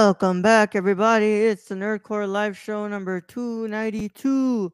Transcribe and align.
Welcome 0.00 0.42
back, 0.42 0.76
everybody. 0.76 1.46
It's 1.46 1.64
the 1.64 1.74
Nerd 1.74 2.04
Corps 2.04 2.28
Live 2.28 2.56
Show 2.56 2.86
number 2.86 3.20
292. 3.20 4.72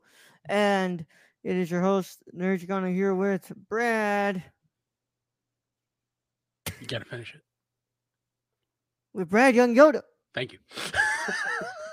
And 0.51 1.07
it 1.43 1.57
is 1.57 1.71
your 1.71 1.81
host, 1.81 2.23
Nerds 2.37 2.69
Gonna 2.69 2.91
here 2.91 3.15
with 3.15 3.51
Brad. 3.71 4.45
You 6.79 6.87
gotta 6.87 7.07
finish 7.07 7.35
it. 7.35 7.41
With 9.15 9.31
Brad 9.31 9.55
Young 9.55 9.75
Yoda. 9.75 10.03
Thank 10.35 10.53
you. 10.53 10.59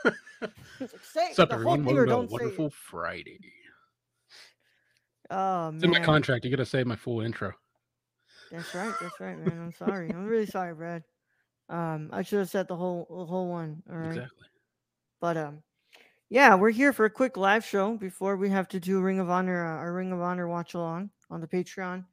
He's 0.04 0.12
like, 0.82 0.92
say 1.02 1.28
What's 1.28 1.40
up, 1.40 1.54
everyone? 1.54 1.86
Welcome 1.86 1.96
to 1.96 2.04
a 2.04 2.08
don't 2.08 2.30
say 2.30 2.36
it." 2.36 2.42
wonderful 2.42 2.70
Friday. 2.70 3.40
Oh, 5.30 5.70
It's 5.70 5.86
in 5.86 5.90
my 5.90 6.02
contract. 6.02 6.44
You 6.44 6.52
gotta 6.52 6.66
say 6.66 6.84
my 6.84 6.98
full 6.98 7.22
intro. 7.22 7.54
That's 8.52 8.76
right. 8.76 8.94
That's 9.00 9.20
right, 9.22 9.40
man. 9.40 9.58
I'm 9.58 9.72
sorry. 9.72 10.10
I'm 10.10 10.26
really 10.26 10.48
sorry, 10.48 10.76
Brad. 10.76 11.06
Um, 11.72 12.10
I 12.12 12.22
should 12.22 12.40
have 12.40 12.50
said 12.50 12.68
the 12.68 12.76
whole 12.76 13.08
the 13.10 13.26
whole 13.26 13.48
one. 13.48 13.82
All 13.90 13.98
right. 13.98 14.10
Exactly. 14.10 14.48
But 15.22 15.38
um, 15.38 15.64
yeah, 16.30 16.56
we're 16.56 16.72
here 16.72 16.94
for 16.94 17.06
a 17.06 17.10
quick 17.10 17.38
live 17.38 17.66
show 17.66 17.96
before 17.96 18.36
we 18.36 18.50
have 18.50 18.68
to 18.70 18.80
do 18.80 19.02
Ring 19.02 19.20
of 19.20 19.30
Honor, 19.30 19.66
uh, 19.66 19.78
our 19.78 19.94
Ring 19.94 20.12
of 20.12 20.22
Honor 20.22 20.48
watch 20.48 20.74
along 20.74 21.10
on 21.30 21.42
the 21.42 21.48
Patreon. 21.48 22.06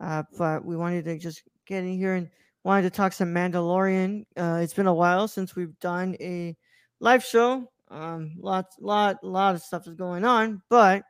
Uh, 0.00 0.24
but 0.36 0.64
we 0.64 0.76
wanted 0.76 1.04
to 1.04 1.18
just 1.18 1.42
get 1.66 1.84
in 1.84 1.96
here 1.96 2.14
and 2.14 2.28
wanted 2.64 2.82
to 2.82 2.90
talk 2.90 3.12
some 3.12 3.32
Mandalorian. 3.32 4.24
Uh, 4.36 4.60
it's 4.62 4.74
been 4.74 4.86
a 4.86 4.94
while 4.94 5.28
since 5.28 5.54
we've 5.54 5.78
done 5.78 6.16
a 6.20 6.56
live 7.00 7.24
show. 7.24 7.70
Um, 7.88 8.34
lots, 8.38 8.76
lot, 8.80 9.22
lot 9.22 9.54
of 9.54 9.62
stuff 9.62 9.86
is 9.86 9.94
going 9.94 10.24
on, 10.24 10.62
but 10.68 11.04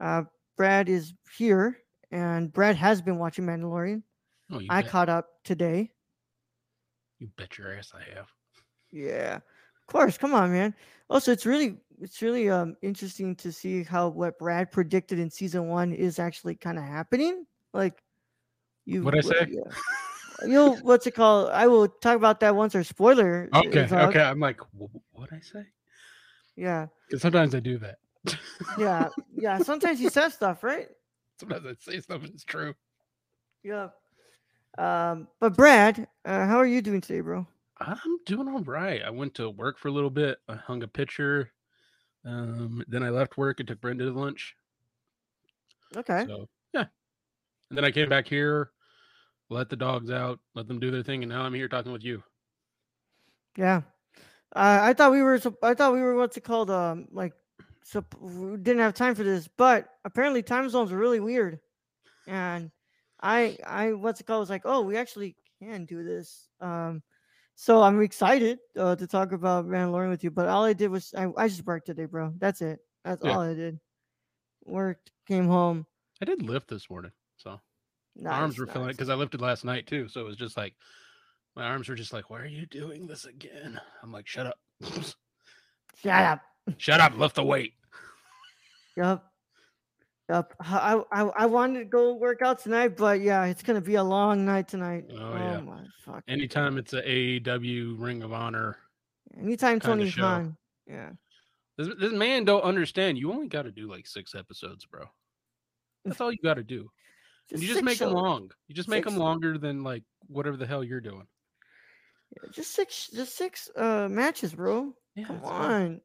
uh, 0.00 0.22
Brad 0.56 0.88
is 0.88 1.12
here, 1.36 1.78
and 2.10 2.52
Brad 2.52 2.76
has 2.76 3.02
been 3.02 3.18
watching 3.18 3.44
Mandalorian. 3.44 4.02
Oh, 4.50 4.60
I 4.70 4.80
bet. 4.80 4.90
caught 4.90 5.08
up 5.08 5.28
today. 5.44 5.92
You 7.18 7.28
bet 7.36 7.58
your 7.58 7.72
ass 7.72 7.92
I 7.94 8.02
have. 8.14 8.28
Yeah, 8.90 9.36
of 9.36 9.86
course. 9.86 10.18
Come 10.18 10.34
on, 10.34 10.52
man. 10.52 10.74
Also, 11.08 11.32
it's 11.32 11.46
really 11.46 11.78
it's 12.00 12.20
really 12.22 12.50
um 12.50 12.76
interesting 12.82 13.34
to 13.36 13.52
see 13.52 13.82
how 13.82 14.08
what 14.08 14.38
Brad 14.38 14.70
predicted 14.70 15.18
in 15.18 15.30
season 15.30 15.68
one 15.68 15.92
is 15.92 16.18
actually 16.18 16.56
kind 16.56 16.78
of 16.78 16.84
happening. 16.84 17.46
Like 17.72 18.02
you, 18.84 19.02
What'd 19.02 19.24
I 19.24 19.28
say? 19.28 19.48
yeah. 19.50 20.46
You'll 20.46 20.76
what's 20.76 21.06
it 21.06 21.12
called? 21.14 21.50
I 21.50 21.66
will 21.66 21.88
talk 21.88 22.16
about 22.16 22.40
that 22.40 22.54
once 22.54 22.74
our 22.74 22.84
spoiler. 22.84 23.48
Okay. 23.54 23.88
Okay. 23.90 24.20
I'm 24.20 24.40
like, 24.40 24.60
what 25.12 25.32
I 25.32 25.40
say? 25.40 25.64
Yeah, 26.56 26.86
Because 27.08 27.22
sometimes 27.22 27.54
I 27.54 27.60
do 27.60 27.78
that. 27.78 27.98
yeah, 28.78 29.08
yeah. 29.36 29.58
Sometimes 29.58 29.98
he 29.98 30.08
says 30.08 30.34
stuff, 30.34 30.62
right? 30.64 30.88
sometimes 31.38 31.66
I 31.66 31.74
say 31.78 32.00
stuff 32.00 32.24
it's 32.24 32.44
true. 32.44 32.74
Yeah. 33.62 33.88
Um, 34.78 35.28
but 35.40 35.56
Brad, 35.56 36.06
uh, 36.24 36.46
how 36.46 36.56
are 36.56 36.66
you 36.66 36.82
doing 36.82 37.00
today, 37.00 37.20
bro? 37.20 37.46
I'm 37.78 38.18
doing 38.24 38.48
all 38.48 38.62
right. 38.62 39.02
I 39.02 39.10
went 39.10 39.34
to 39.34 39.50
work 39.50 39.78
for 39.78 39.88
a 39.88 39.92
little 39.92 40.10
bit. 40.10 40.38
I 40.48 40.54
hung 40.54 40.82
a 40.82 40.88
picture. 40.88 41.50
Um, 42.24 42.82
then 42.88 43.02
I 43.02 43.10
left 43.10 43.36
work 43.36 43.60
and 43.60 43.68
took 43.68 43.80
Brenda 43.80 44.04
to 44.04 44.12
lunch. 44.12 44.56
Okay. 45.96 46.24
So 46.26 46.48
yeah. 46.72 46.86
And 47.70 47.76
then 47.76 47.84
I 47.84 47.90
came 47.90 48.08
back 48.08 48.26
here, 48.26 48.70
let 49.50 49.68
the 49.68 49.76
dogs 49.76 50.10
out, 50.10 50.40
let 50.54 50.68
them 50.68 50.80
do 50.80 50.90
their 50.90 51.02
thing, 51.02 51.22
and 51.22 51.30
now 51.30 51.42
I'm 51.42 51.54
here 51.54 51.68
talking 51.68 51.92
with 51.92 52.04
you. 52.04 52.22
Yeah. 53.56 53.82
Uh, 54.54 54.78
I 54.82 54.92
thought 54.92 55.12
we 55.12 55.22
were. 55.22 55.40
I 55.62 55.74
thought 55.74 55.92
we 55.92 56.00
were. 56.00 56.16
What's 56.16 56.36
it 56.36 56.44
called? 56.44 56.70
Um, 56.70 57.08
like, 57.12 57.32
sup- 57.82 58.14
we 58.20 58.56
didn't 58.56 58.80
have 58.80 58.94
time 58.94 59.14
for 59.14 59.22
this, 59.22 59.48
but 59.56 59.88
apparently 60.04 60.42
time 60.42 60.68
zones 60.70 60.92
are 60.92 60.98
really 60.98 61.20
weird, 61.20 61.60
and 62.26 62.70
I, 63.20 63.56
I, 63.66 63.92
what's 63.92 64.20
it 64.20 64.26
called? 64.26 64.40
Was 64.40 64.50
like, 64.50 64.62
oh, 64.64 64.82
we 64.82 64.96
actually 64.96 65.36
can 65.62 65.84
do 65.84 66.04
this. 66.04 66.48
Um, 66.60 67.02
so 67.54 67.82
I'm 67.82 68.02
excited 68.02 68.58
uh, 68.76 68.96
to 68.96 69.06
talk 69.06 69.32
about 69.32 69.66
Mandalorian 69.66 70.10
with 70.10 70.22
you. 70.22 70.30
But 70.30 70.48
all 70.48 70.64
I 70.64 70.74
did 70.74 70.90
was 70.90 71.14
I, 71.16 71.28
I 71.36 71.48
just 71.48 71.64
worked 71.64 71.86
today, 71.86 72.04
bro. 72.04 72.32
That's 72.38 72.60
it. 72.60 72.80
That's 73.04 73.24
Yeah. 73.24 73.32
all 73.32 73.40
I 73.40 73.54
did. 73.54 73.80
Worked, 74.64 75.12
came 75.26 75.46
home. 75.46 75.86
I 76.20 76.24
did 76.24 76.42
lift 76.42 76.68
this 76.68 76.90
morning, 76.90 77.12
so 77.36 77.60
my 78.16 78.30
arms 78.30 78.58
were 78.58 78.66
feeling 78.66 78.88
it 78.88 78.92
because 78.92 79.10
I 79.10 79.14
lifted 79.14 79.40
last 79.40 79.64
night 79.64 79.86
too. 79.86 80.08
So 80.08 80.20
it 80.20 80.24
was 80.24 80.36
just 80.36 80.56
like 80.56 80.74
my 81.54 81.64
arms 81.64 81.88
were 81.88 81.94
just 81.94 82.12
like, 82.12 82.30
"Why 82.30 82.40
are 82.40 82.46
you 82.46 82.66
doing 82.66 83.06
this 83.06 83.26
again?" 83.26 83.80
I'm 84.02 84.12
like, 84.12 84.26
"Shut 84.26 84.46
up, 84.46 84.58
Shut 86.02 86.22
up. 86.22 86.40
shut 86.78 87.00
up, 87.00 87.16
lift 87.16 87.36
the 87.36 87.44
weight." 87.44 87.74
Yep. 88.96 89.22
Yep. 90.28 90.54
I 90.60 91.46
wanted 91.46 91.78
to 91.80 91.84
go 91.84 92.14
work 92.14 92.42
out 92.42 92.58
tonight, 92.58 92.96
but 92.96 93.20
yeah, 93.20 93.44
it's 93.44 93.62
gonna 93.62 93.80
be 93.80 93.94
a 93.94 94.02
long 94.02 94.44
night 94.44 94.66
tonight. 94.68 95.04
Oh, 95.12 95.34
yeah. 95.34 95.60
my 95.60 95.84
fuck. 96.04 96.24
Anytime 96.26 96.78
it's 96.78 96.92
a 96.94 97.02
AEW 97.02 97.94
Ring 98.00 98.22
of 98.22 98.32
Honor, 98.32 98.76
Anytime 99.40 99.78
Tony. 99.80 100.10
Khan. 100.10 100.56
Yeah. 100.86 101.10
this, 101.78 101.88
this 102.00 102.12
man 102.12 102.44
don't 102.44 102.62
understand. 102.62 103.18
You 103.18 103.32
only 103.32 103.48
got 103.48 103.62
to 103.62 103.72
do 103.72 103.88
like 103.90 104.06
six 104.06 104.34
episodes, 104.34 104.84
bro. 104.86 105.04
That's 106.04 106.20
all 106.20 106.32
you 106.32 106.38
got 106.42 106.54
to 106.54 106.64
do. 106.64 106.90
And 107.52 107.62
you 107.62 107.68
just 107.68 107.84
make 107.84 107.98
them 108.00 108.12
long. 108.12 108.50
You 108.66 108.74
just 108.74 108.88
make 108.88 109.04
Six. 109.04 109.12
them 109.14 109.22
longer 109.22 109.56
than 109.56 109.84
like 109.84 110.02
whatever 110.26 110.56
the 110.56 110.66
hell 110.66 110.82
you're 110.82 111.00
doing. 111.00 111.28
Yeah, 112.32 112.48
Just 112.52 112.74
six 112.74 113.08
just 113.14 113.36
six 113.36 113.70
uh 113.76 114.08
matches, 114.10 114.52
bro. 114.52 114.92
Yeah, 115.14 115.26
Come 115.26 115.44
on. 115.44 116.00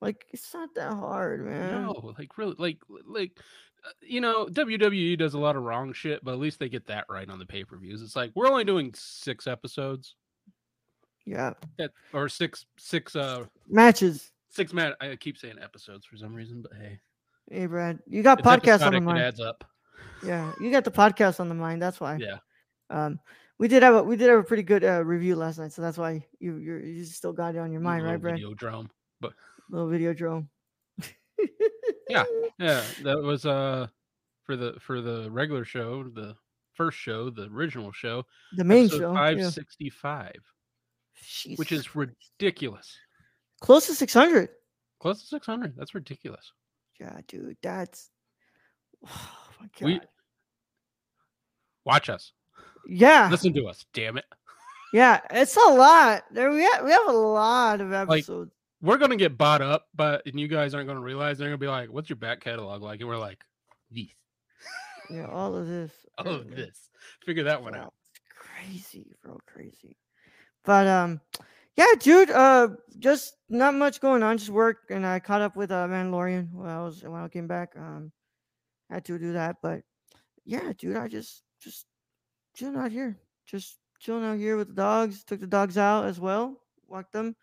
Like 0.00 0.26
it's 0.30 0.52
not 0.54 0.74
that 0.76 0.92
hard, 0.94 1.44
man. 1.44 1.82
No, 1.84 2.14
like 2.18 2.36
really, 2.38 2.54
like 2.58 2.78
like 3.06 3.32
uh, 3.86 3.90
you 4.02 4.20
know, 4.20 4.46
WWE 4.46 5.18
does 5.18 5.34
a 5.34 5.38
lot 5.38 5.56
of 5.56 5.62
wrong 5.62 5.92
shit, 5.92 6.24
but 6.24 6.32
at 6.32 6.38
least 6.38 6.58
they 6.58 6.68
get 6.68 6.86
that 6.86 7.04
right 7.08 7.28
on 7.28 7.38
the 7.38 7.46
pay 7.46 7.64
per 7.64 7.76
views. 7.76 8.02
It's 8.02 8.16
like 8.16 8.32
we're 8.34 8.48
only 8.48 8.64
doing 8.64 8.92
six 8.94 9.46
episodes, 9.46 10.14
Yeah. 11.26 11.52
that 11.78 11.90
or 12.12 12.28
six 12.28 12.66
six 12.78 13.14
uh 13.16 13.44
Matches. 13.68 14.32
six 14.48 14.72
man. 14.72 14.94
I 15.00 15.16
keep 15.16 15.36
saying 15.38 15.56
episodes 15.62 16.06
for 16.06 16.16
some 16.16 16.34
reason, 16.34 16.62
but 16.62 16.72
hey, 16.80 17.00
Hey 17.50 17.66
Brad. 17.66 17.98
You 18.06 18.22
got 18.22 18.38
it's 18.40 18.48
podcasts 18.48 18.84
on 18.86 18.92
the 18.92 18.98
episodic, 18.98 19.02
It 19.02 19.04
mind. 19.04 19.18
adds 19.18 19.40
up. 19.40 19.64
Yeah, 20.24 20.52
you 20.60 20.70
got 20.70 20.84
the 20.84 20.90
podcast 20.90 21.40
on 21.40 21.48
the 21.48 21.54
mind. 21.54 21.80
That's 21.82 22.00
why. 22.00 22.16
Yeah, 22.16 22.38
Um 22.88 23.18
we 23.58 23.68
did 23.68 23.82
have 23.82 23.94
a 23.94 24.02
we 24.02 24.16
did 24.16 24.28
have 24.30 24.38
a 24.38 24.42
pretty 24.44 24.62
good 24.62 24.82
uh, 24.84 25.04
review 25.04 25.36
last 25.36 25.58
night, 25.58 25.72
so 25.72 25.82
that's 25.82 25.98
why 25.98 26.24
you 26.38 26.56
you're, 26.56 26.80
you 26.80 27.04
still 27.04 27.32
got 27.34 27.54
it 27.54 27.58
on 27.58 27.70
your 27.72 27.80
mind, 27.82 28.04
right, 28.04 28.20
Brad? 28.20 28.36
Video 28.36 28.54
drum. 28.54 28.90
Little 29.70 29.88
video 29.88 30.12
drone. 30.12 30.48
Yeah. 32.08 32.24
Yeah, 32.58 32.82
that 33.04 33.18
was 33.22 33.46
uh 33.46 33.86
for 34.44 34.54
the 34.54 34.74
for 34.80 35.00
the 35.00 35.30
regular 35.30 35.64
show, 35.64 36.02
the 36.04 36.36
first 36.74 36.98
show, 36.98 37.30
the 37.30 37.44
original 37.46 37.90
show, 37.90 38.24
The 38.54 38.64
main 38.64 38.90
show. 38.90 39.14
five 39.14 39.42
sixty 39.54 39.88
five, 39.88 40.36
which 41.56 41.72
is 41.72 41.96
ridiculous. 41.96 42.94
close 43.62 43.86
to 43.86 43.94
600. 43.94 44.50
Close 45.00 45.22
to 45.22 45.26
six 45.26 45.46
hundred. 45.46 45.74
That's 45.74 45.94
ridiculous. 45.94 46.52
Yeah, 47.00 47.18
dude, 47.28 47.56
that's 47.62 48.10
oh 49.06 49.40
my 49.58 49.66
god. 49.78 49.86
We 49.86 50.00
watch 51.86 52.10
us. 52.10 52.32
yeah, 52.86 53.28
Listen 53.30 53.54
to 53.54 53.68
us, 53.68 53.86
damn 53.94 54.18
it. 54.18 54.26
yeah, 54.92 55.20
it's 55.30 55.56
a 55.56 55.70
lot. 55.72 56.24
There 56.30 56.50
we 56.50 56.62
have, 56.64 56.84
we 56.84 56.90
have 56.90 57.08
a 57.08 57.12
lot 57.12 57.80
of 57.80 57.94
episodes. 57.94 58.52
We're 58.82 58.98
gonna 58.98 59.16
get 59.16 59.36
bought 59.36 59.62
up, 59.62 59.88
but 59.94 60.26
and 60.26 60.38
you 60.40 60.48
guys 60.48 60.74
aren't 60.74 60.88
gonna 60.88 61.00
realize 61.00 61.38
they're 61.38 61.48
gonna 61.48 61.58
be 61.58 61.68
like, 61.68 61.90
"What's 61.90 62.08
your 62.08 62.16
back 62.16 62.40
catalog 62.40 62.82
like?" 62.82 63.00
And 63.00 63.08
we're 63.08 63.18
like, 63.18 63.44
"These." 63.90 64.14
Yeah, 65.10 65.26
all 65.26 65.56
of 65.56 65.66
this. 65.66 65.92
All 66.18 66.28
of 66.28 66.54
this. 66.54 66.90
Figure 67.24 67.44
that 67.44 67.62
one 67.62 67.74
Wow, 67.74 67.78
out. 67.78 67.94
Crazy, 68.36 69.16
real 69.24 69.40
crazy. 69.46 69.96
But 70.64 70.86
um, 70.86 71.20
yeah, 71.76 71.94
dude. 71.98 72.30
Uh, 72.30 72.68
just 72.98 73.36
not 73.48 73.74
much 73.74 74.00
going 74.00 74.22
on, 74.22 74.38
just 74.38 74.50
work, 74.50 74.78
and 74.90 75.06
I 75.06 75.20
caught 75.20 75.42
up 75.42 75.56
with 75.56 75.70
uh 75.70 75.86
Mandalorian 75.88 76.52
when 76.52 76.68
I 76.68 76.82
was 76.82 77.02
when 77.02 77.20
I 77.20 77.28
came 77.28 77.46
back. 77.48 77.74
Um, 77.76 78.12
had 78.90 79.04
to 79.06 79.18
do 79.18 79.32
that, 79.34 79.56
but 79.62 79.82
yeah, 80.44 80.72
dude, 80.76 80.96
I 80.96 81.08
just 81.08 81.42
just 81.60 81.86
chilling 82.54 82.76
out 82.76 82.92
here, 82.92 83.18
just 83.46 83.78
chilling 84.00 84.24
out 84.24 84.38
here 84.38 84.56
with 84.56 84.68
the 84.68 84.74
dogs. 84.74 85.24
Took 85.24 85.40
the 85.40 85.46
dogs 85.46 85.78
out 85.78 86.04
as 86.06 86.20
well, 86.20 86.60
walked 86.86 87.12
them, 87.12 87.36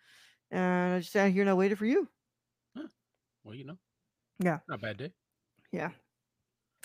and 0.51 0.93
I 0.95 0.99
just 0.99 1.11
sat 1.11 1.31
here 1.31 1.41
and 1.41 1.49
I 1.49 1.53
waited 1.53 1.77
for 1.77 1.85
you. 1.85 2.07
Huh. 2.75 2.87
Well, 3.43 3.55
you 3.55 3.65
know. 3.65 3.77
Yeah. 4.39 4.59
Not 4.67 4.75
a 4.79 4.81
bad 4.81 4.97
day. 4.97 5.11
Yeah. 5.71 5.91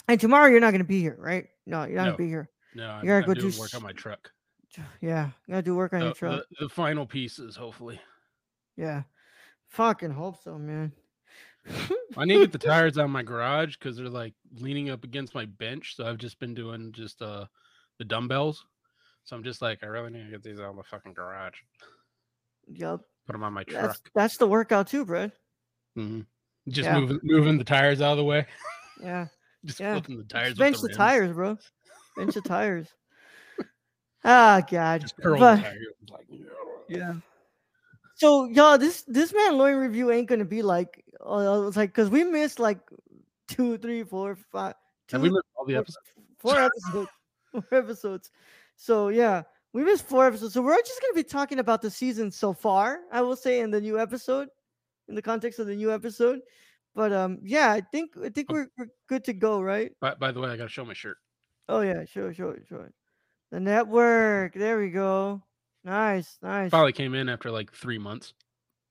And 0.08 0.20
tomorrow 0.20 0.48
you're 0.48 0.60
not 0.60 0.72
gonna 0.72 0.84
be 0.84 1.00
here, 1.00 1.16
right? 1.18 1.46
No, 1.66 1.84
you're 1.84 1.96
not 1.96 2.04
No. 2.04 2.10
gonna 2.12 2.18
be 2.18 2.28
here. 2.28 2.48
No, 2.74 2.88
I'm, 2.88 3.06
gotta 3.06 3.24
I'm 3.26 3.34
go 3.34 3.34
do 3.34 3.46
work 3.58 3.68
s- 3.70 3.74
on 3.74 3.82
my 3.82 3.92
truck. 3.92 4.30
Yeah, 5.02 5.26
you 5.46 5.52
gotta 5.52 5.62
do 5.62 5.74
work 5.76 5.92
on 5.92 6.00
The, 6.00 6.04
your 6.06 6.14
truck. 6.14 6.44
the, 6.58 6.64
the 6.64 6.68
final 6.70 7.06
pieces, 7.06 7.54
hopefully. 7.56 8.00
Yeah, 8.76 9.02
fucking 9.68 10.10
hope 10.12 10.42
so, 10.42 10.56
man. 10.58 10.92
I 12.16 12.24
need 12.24 12.34
to 12.34 12.40
get 12.40 12.52
the 12.52 12.58
tires 12.58 12.96
out 12.98 13.04
of 13.04 13.10
my 13.10 13.22
garage 13.22 13.76
because 13.76 13.96
they're 13.98 14.08
like 14.08 14.32
leaning 14.58 14.88
up 14.90 15.04
against 15.04 15.34
my 15.34 15.44
bench. 15.44 15.94
So 15.96 16.06
I've 16.06 16.16
just 16.18 16.40
been 16.40 16.54
doing 16.54 16.90
just 16.92 17.20
uh 17.22 17.44
the 17.98 18.04
dumbbells. 18.06 18.64
So 19.24 19.36
I'm 19.36 19.44
just 19.44 19.62
like, 19.62 19.84
I 19.84 19.86
really 19.86 20.10
need 20.10 20.24
to 20.24 20.30
get 20.30 20.42
these 20.42 20.58
out 20.58 20.70
of 20.70 20.76
the 20.76 20.82
fucking 20.82 21.12
garage. 21.12 21.54
Yup. 22.66 23.02
Put 23.26 23.32
them 23.32 23.42
on 23.44 23.52
my 23.52 23.64
truck. 23.64 23.96
that's 24.14 24.36
the 24.36 24.46
workout 24.46 24.88
too, 24.88 25.04
bro. 25.04 25.30
hmm 25.94 26.20
Just 26.68 26.86
Yeah. 26.88 26.98
moving 27.00 27.20
moving 27.22 27.58
the 27.58 27.64
tires 27.64 28.00
out 28.00 28.12
of 28.12 28.18
the 28.18 28.24
way. 28.24 28.46
Yeah. 29.00 29.26
just 29.64 29.80
Yeah. 29.80 29.94
flipping 29.94 30.18
the 30.18 30.24
tires. 30.24 30.48
Just 30.50 30.58
bench 30.58 30.80
the, 30.80 30.88
the, 30.88 30.94
tires, 30.94 31.32
bro. 31.32 31.58
Bench 32.16 32.34
the 32.34 32.40
tires. 32.56 32.88
Ah, 34.24 34.62
God. 34.70 35.00
Just 35.00 35.16
curl 35.16 35.38
But- 35.38 35.56
the 35.56 35.62
tires. 35.62 35.86
Like, 36.10 36.26
Yeah. 36.88 37.14
So 38.16 38.44
y'all, 38.46 38.78
this 38.78 39.02
this 39.08 39.32
Mandalorian 39.32 39.80
review 39.80 40.10
ain't 40.12 40.28
gonna 40.28 40.44
be 40.44 40.62
like 40.62 41.04
uh, 41.24 41.64
it's 41.66 41.76
like 41.76 41.90
because 41.90 42.08
we 42.10 42.22
missed 42.24 42.60
like 42.60 42.78
two, 43.48 43.78
three, 43.78 44.04
four, 44.04 44.36
five, 44.52 44.74
two, 45.08 45.16
Have 45.16 45.22
we 45.22 45.30
missed 45.30 45.42
all 45.56 45.64
the 45.64 45.72
four- 45.74 45.80
episodes? 45.80 46.06
four 46.38 46.60
episodes. 46.60 47.10
Four 47.52 47.64
episodes. 47.78 48.30
So 48.76 49.08
yeah, 49.08 49.42
we 49.72 49.82
missed 49.84 50.04
four 50.06 50.26
episodes. 50.26 50.54
So 50.54 50.62
we're 50.62 50.76
just 50.82 51.00
gonna 51.00 51.14
be 51.14 51.22
talking 51.24 51.58
about 51.58 51.82
the 51.82 51.90
season 51.90 52.30
so 52.30 52.52
far. 52.52 53.00
I 53.10 53.20
will 53.22 53.36
say 53.36 53.60
in 53.60 53.70
the 53.70 53.80
new 53.80 53.98
episode, 53.98 54.48
in 55.08 55.14
the 55.14 55.22
context 55.22 55.58
of 55.58 55.66
the 55.66 55.76
new 55.76 55.92
episode. 55.92 56.40
But 56.94 57.12
um, 57.12 57.38
yeah, 57.42 57.72
I 57.72 57.80
think 57.80 58.10
I 58.22 58.28
think 58.28 58.48
Oh. 58.50 58.54
we're, 58.54 58.68
we're 58.76 58.86
good 59.08 59.24
to 59.24 59.32
go, 59.32 59.60
right? 59.62 59.92
By, 60.00 60.14
by 60.14 60.32
the 60.32 60.40
way, 60.40 60.50
I 60.50 60.56
gotta 60.56 60.68
show 60.68 60.84
my 60.84 60.92
shirt. 60.94 61.16
Oh 61.68 61.80
yeah, 61.80 62.04
sure, 62.04 62.34
sure, 62.34 62.58
sure. 62.68 62.92
The 63.50 63.60
network. 63.60 64.54
There 64.54 64.78
we 64.78 64.90
go. 64.90 65.42
Nice, 65.84 66.38
nice. 66.42 66.70
Probably 66.70 66.92
came 66.92 67.14
in 67.14 67.28
after 67.28 67.50
like 67.50 67.72
three 67.72 67.98
months, 67.98 68.34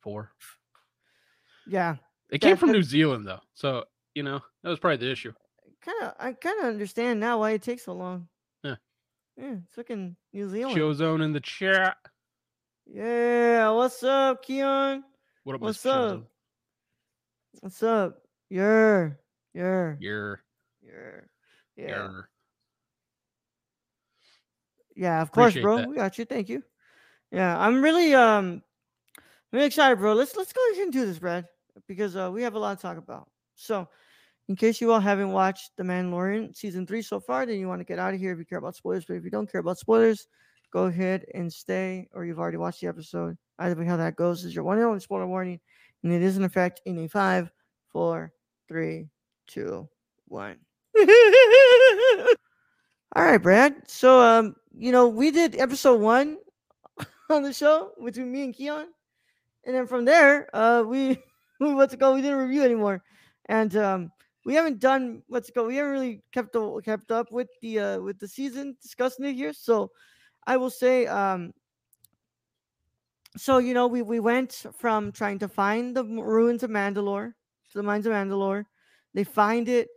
four. 0.01 0.31
Yeah. 1.67 1.97
It 2.31 2.39
came 2.41 2.57
from 2.57 2.71
New 2.71 2.83
Zealand 2.83 3.27
though, 3.27 3.41
so 3.53 3.83
you 4.15 4.23
know 4.23 4.39
that 4.63 4.69
was 4.69 4.79
probably 4.79 4.97
the 4.97 5.11
issue. 5.11 5.33
Kind 5.83 6.03
of, 6.03 6.13
I 6.19 6.33
kind 6.33 6.59
of 6.59 6.65
understand 6.65 7.19
now 7.19 7.39
why 7.39 7.51
it 7.51 7.61
takes 7.61 7.85
so 7.85 7.93
long. 7.93 8.27
Yeah. 9.37 9.55
It's 9.65 9.75
fucking 9.75 10.15
New 10.33 10.49
Zealand. 10.49 10.77
Show 10.77 10.93
zone 10.93 11.21
in 11.21 11.33
the 11.33 11.39
chat. 11.39 11.97
Yeah, 12.85 13.69
what's 13.69 14.03
up, 14.03 14.43
Keon? 14.43 15.03
What 15.43 15.55
up, 15.55 15.61
What's 15.61 15.85
up? 15.85 16.23
What's 17.61 17.81
up? 17.83 18.21
Yeah, 18.49 19.11
yeah, 19.53 19.95
You're, 19.99 20.41
yeah, 20.83 21.21
yeah. 21.75 21.87
you're. 21.87 22.29
Yeah, 24.95 25.21
of 25.21 25.31
course, 25.31 25.53
Appreciate 25.53 25.63
bro. 25.63 25.77
that. 25.77 25.89
We 25.89 25.95
got 25.95 26.17
you. 26.17 26.25
Thank 26.25 26.49
you. 26.49 26.63
Yeah, 27.31 27.57
I'm 27.57 27.81
really 27.81 28.13
um 28.13 28.61
really 29.51 29.67
excited, 29.67 29.99
bro. 29.99 30.13
Let's 30.13 30.35
let's 30.35 30.53
go 30.53 30.61
ahead 30.71 30.83
and 30.83 30.93
do 30.93 31.05
this, 31.05 31.19
Brad, 31.19 31.47
because 31.87 32.15
uh, 32.15 32.29
we 32.31 32.43
have 32.43 32.55
a 32.55 32.59
lot 32.59 32.77
to 32.77 32.81
talk 32.81 32.97
about. 32.97 33.29
So, 33.55 33.87
in 34.51 34.57
case 34.57 34.81
you 34.81 34.92
all 34.92 35.00
haven't 35.00 35.31
watched 35.31 35.71
The 35.77 35.83
Mandalorian 35.83 36.53
season 36.53 36.86
three 36.86 37.01
so 37.01 37.21
far, 37.21 37.45
then 37.45 37.57
you 37.57 37.69
want 37.69 37.80
to 37.80 37.86
get 37.86 38.00
out 38.00 38.13
of 38.13 38.19
here 38.19 38.33
if 38.33 38.38
you 38.38 38.44
care 38.44 38.57
about 38.57 38.75
spoilers. 38.75 39.06
But 39.06 39.13
if 39.13 39.24
you 39.24 39.30
don't 39.30 39.50
care 39.50 39.62
about 39.62 39.77
spoilers, 39.77 40.27
go 40.74 40.88
ahead 40.88 41.25
and 41.33 41.51
stay, 41.51 42.09
or 42.13 42.25
you've 42.25 42.38
already 42.38 42.57
watched 42.57 42.81
the 42.81 42.88
episode. 42.88 43.38
Either 43.59 43.80
way, 43.80 43.86
how 43.86 43.95
that 43.95 44.18
goes 44.18 44.44
is 44.44 44.53
your 44.53 44.65
one 44.65 44.77
and 44.77 44.86
only 44.86 45.00
spoiler 45.00 45.25
warning, 45.25 45.57
and 46.03 46.12
it 46.12 46.21
is 46.21 46.36
in 46.36 46.44
effect 46.44 46.81
in 46.86 47.00
a 47.00 47.07
five, 47.07 47.50
four, 47.94 48.33
three, 48.68 49.07
two, 49.48 49.88
one. 50.27 50.57
All 51.00 51.06
right, 53.24 53.38
Brad. 53.38 53.89
So, 53.89 54.19
um, 54.19 54.57
you 54.77 54.92
know, 54.92 55.07
we 55.07 55.31
did 55.31 55.56
episode 55.56 56.01
one 56.01 56.39
on 57.30 57.44
the 57.44 57.53
show 57.53 57.92
between 58.03 58.30
me 58.30 58.44
and 58.44 58.53
Keon, 58.53 58.88
and 59.63 59.74
then 59.74 59.88
from 59.88 60.03
there, 60.03 60.53
uh, 60.53 60.83
we 60.86 61.18
we 61.62 61.74
what's 61.74 61.94
it 61.94 62.01
called? 62.01 62.15
We 62.15 62.21
didn't 62.21 62.39
review 62.39 62.63
anymore, 62.63 63.01
and 63.45 63.74
um, 63.77 64.12
we 64.45 64.55
haven't 64.55 64.79
done 64.79 65.23
let's 65.29 65.49
go. 65.51 65.67
We 65.67 65.75
haven't 65.75 65.91
really 65.91 66.23
kept 66.31 66.53
the, 66.53 66.81
kept 66.81 67.11
up 67.11 67.31
with 67.31 67.49
the 67.61 67.79
uh 67.79 67.99
with 67.99 68.19
the 68.19 68.27
season 68.27 68.75
discussing 68.81 69.25
it 69.25 69.33
here. 69.33 69.53
So, 69.53 69.91
I 70.47 70.57
will 70.57 70.69
say, 70.71 71.05
um, 71.07 71.53
so 73.38 73.59
you 73.59 73.73
know, 73.73 73.88
we 73.88 74.01
we 74.01 74.19
went 74.19 74.65
from 74.77 75.11
trying 75.11 75.39
to 75.39 75.47
find 75.47 75.95
the 75.95 76.03
ruins 76.03 76.63
of 76.63 76.69
Mandalore 76.69 77.33
to 77.71 77.77
the 77.77 77.83
mines 77.83 78.05
of 78.05 78.13
Mandalore. 78.13 78.65
They 79.13 79.23
find 79.23 79.69
it. 79.69 79.89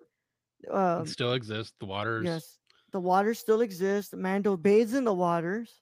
Um, 0.70 1.02
it 1.02 1.08
still 1.08 1.32
exists. 1.34 1.74
The 1.80 1.86
waters. 1.86 2.24
Yes, 2.24 2.58
the 2.92 3.00
waters 3.00 3.38
still 3.38 3.60
exist. 3.60 4.14
Mando 4.14 4.56
bathes 4.56 4.94
in 4.94 5.04
the 5.04 5.14
waters. 5.14 5.80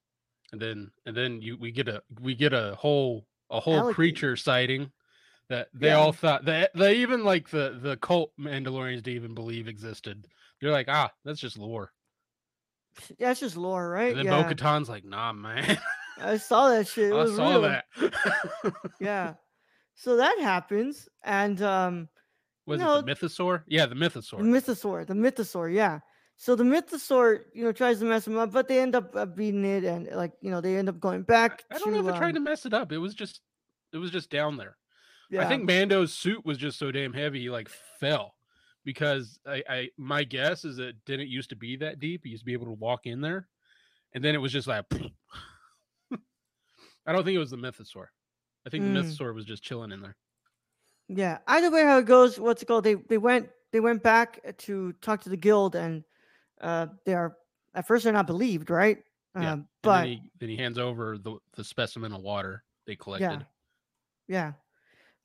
and 0.52 0.60
then 0.60 0.90
and 1.06 1.16
then 1.16 1.40
you 1.40 1.56
we 1.56 1.72
get 1.72 1.88
a 1.88 2.02
we 2.20 2.34
get 2.34 2.52
a 2.52 2.74
whole 2.78 3.26
a 3.50 3.60
whole 3.60 3.92
creature 3.92 4.36
sighting 4.36 4.90
that 5.52 5.68
they 5.74 5.88
Yeah. 5.88 5.94
all 5.96 6.12
thought 6.12 6.44
that 6.46 6.70
they 6.74 6.96
even 6.96 7.24
like 7.24 7.48
the 7.50 7.78
the 7.80 7.96
cult 7.98 8.32
Mandalorians 8.38 9.02
didn't 9.02 9.16
even 9.16 9.34
believe 9.34 9.68
existed. 9.68 10.26
They're 10.60 10.70
like, 10.72 10.88
ah, 10.88 11.10
that's 11.24 11.40
just 11.40 11.58
lore. 11.58 11.92
That's 13.18 13.40
just 13.40 13.56
lore, 13.56 13.88
right? 13.88 14.10
And 14.10 14.18
then 14.18 14.26
yeah, 14.26 14.42
Bo 14.42 14.48
Katan's 14.48 14.88
like, 14.88 15.04
nah, 15.04 15.32
man. 15.32 15.78
I 16.20 16.36
saw 16.36 16.68
that 16.70 16.86
shit. 16.88 17.10
It 17.12 17.14
I 17.14 17.26
saw 17.26 17.50
real. 17.50 17.62
that. 17.62 17.84
Yeah. 19.00 19.34
So 19.94 20.16
that 20.16 20.38
happens, 20.40 21.08
and 21.24 21.60
um, 21.62 22.08
Was 22.66 22.80
No, 22.80 22.96
it 22.98 23.06
the 23.06 23.12
Mythosaur? 23.14 23.62
Yeah, 23.66 23.86
the 23.86 23.94
mythosaur. 23.94 24.38
the 24.38 24.44
Mythosaur. 24.44 25.06
the 25.06 25.14
mythosaur, 25.14 25.72
yeah. 25.72 26.00
So 26.36 26.56
the 26.56 26.64
mythosaur, 26.64 27.40
you 27.54 27.62
know, 27.64 27.72
tries 27.72 27.98
to 28.00 28.04
mess 28.06 28.26
him 28.26 28.38
up, 28.38 28.52
but 28.52 28.68
they 28.68 28.80
end 28.80 28.94
up 28.94 29.14
uh, 29.14 29.26
beating 29.26 29.64
it, 29.64 29.84
and 29.84 30.08
like 30.14 30.32
you 30.40 30.50
know, 30.50 30.60
they 30.60 30.76
end 30.76 30.88
up 30.88 30.98
going 30.98 31.22
back. 31.22 31.62
I 31.70 31.78
don't 31.78 31.92
know 31.92 32.00
if 32.00 32.14
it 32.14 32.18
tried 32.18 32.32
to 32.32 32.38
um, 32.38 32.44
mess 32.44 32.64
it 32.66 32.72
up. 32.74 32.90
It 32.92 32.98
was 32.98 33.14
just 33.14 33.40
it 33.92 33.98
was 33.98 34.10
just 34.10 34.30
down 34.30 34.56
there. 34.56 34.76
Yeah. 35.32 35.44
I 35.44 35.48
think 35.48 35.64
Mando's 35.64 36.12
suit 36.12 36.44
was 36.44 36.58
just 36.58 36.78
so 36.78 36.92
damn 36.92 37.12
heavy, 37.12 37.40
he 37.40 37.50
like 37.50 37.68
fell. 37.98 38.34
Because 38.84 39.38
I, 39.46 39.62
I 39.68 39.88
my 39.96 40.24
guess 40.24 40.64
is 40.64 40.78
it 40.78 40.96
didn't 41.06 41.28
used 41.28 41.50
to 41.50 41.56
be 41.56 41.76
that 41.76 41.98
deep. 42.00 42.22
He 42.24 42.30
used 42.30 42.42
to 42.42 42.44
be 42.46 42.52
able 42.52 42.66
to 42.66 42.72
walk 42.72 43.06
in 43.06 43.20
there, 43.20 43.48
and 44.12 44.22
then 44.22 44.34
it 44.34 44.38
was 44.38 44.52
just 44.52 44.66
like. 44.68 44.84
I 47.04 47.12
don't 47.12 47.24
think 47.24 47.34
it 47.34 47.38
was 47.40 47.50
the 47.50 47.56
Mythosaur. 47.56 48.06
I 48.66 48.70
think 48.70 48.84
the 48.84 48.90
Mm. 48.90 49.04
Mythosaur 49.04 49.34
was 49.34 49.44
just 49.44 49.62
chilling 49.62 49.90
in 49.90 50.00
there. 50.00 50.16
Yeah. 51.08 51.38
Either 51.48 51.70
way, 51.70 51.82
how 51.82 51.98
it 51.98 52.06
goes, 52.06 52.38
what's 52.38 52.62
it 52.62 52.66
called? 52.66 52.84
They 52.84 52.94
they 52.94 53.18
went 53.18 53.48
they 53.72 53.80
went 53.80 54.02
back 54.02 54.56
to 54.58 54.92
talk 55.00 55.22
to 55.22 55.28
the 55.28 55.36
guild, 55.36 55.74
and 55.74 56.04
uh, 56.60 56.86
they 57.04 57.14
are 57.14 57.36
at 57.74 57.86
first 57.86 58.04
they're 58.04 58.12
not 58.12 58.26
believed, 58.26 58.70
right? 58.70 58.98
Yeah, 59.34 59.52
Um, 59.54 59.68
but 59.82 60.00
then 60.02 60.06
he 60.08 60.22
then 60.40 60.48
he 60.48 60.56
hands 60.56 60.78
over 60.78 61.18
the 61.18 61.38
the 61.54 61.64
specimen 61.64 62.12
of 62.12 62.20
water 62.22 62.64
they 62.86 62.96
collected. 62.96 63.46
Yeah. 64.28 64.52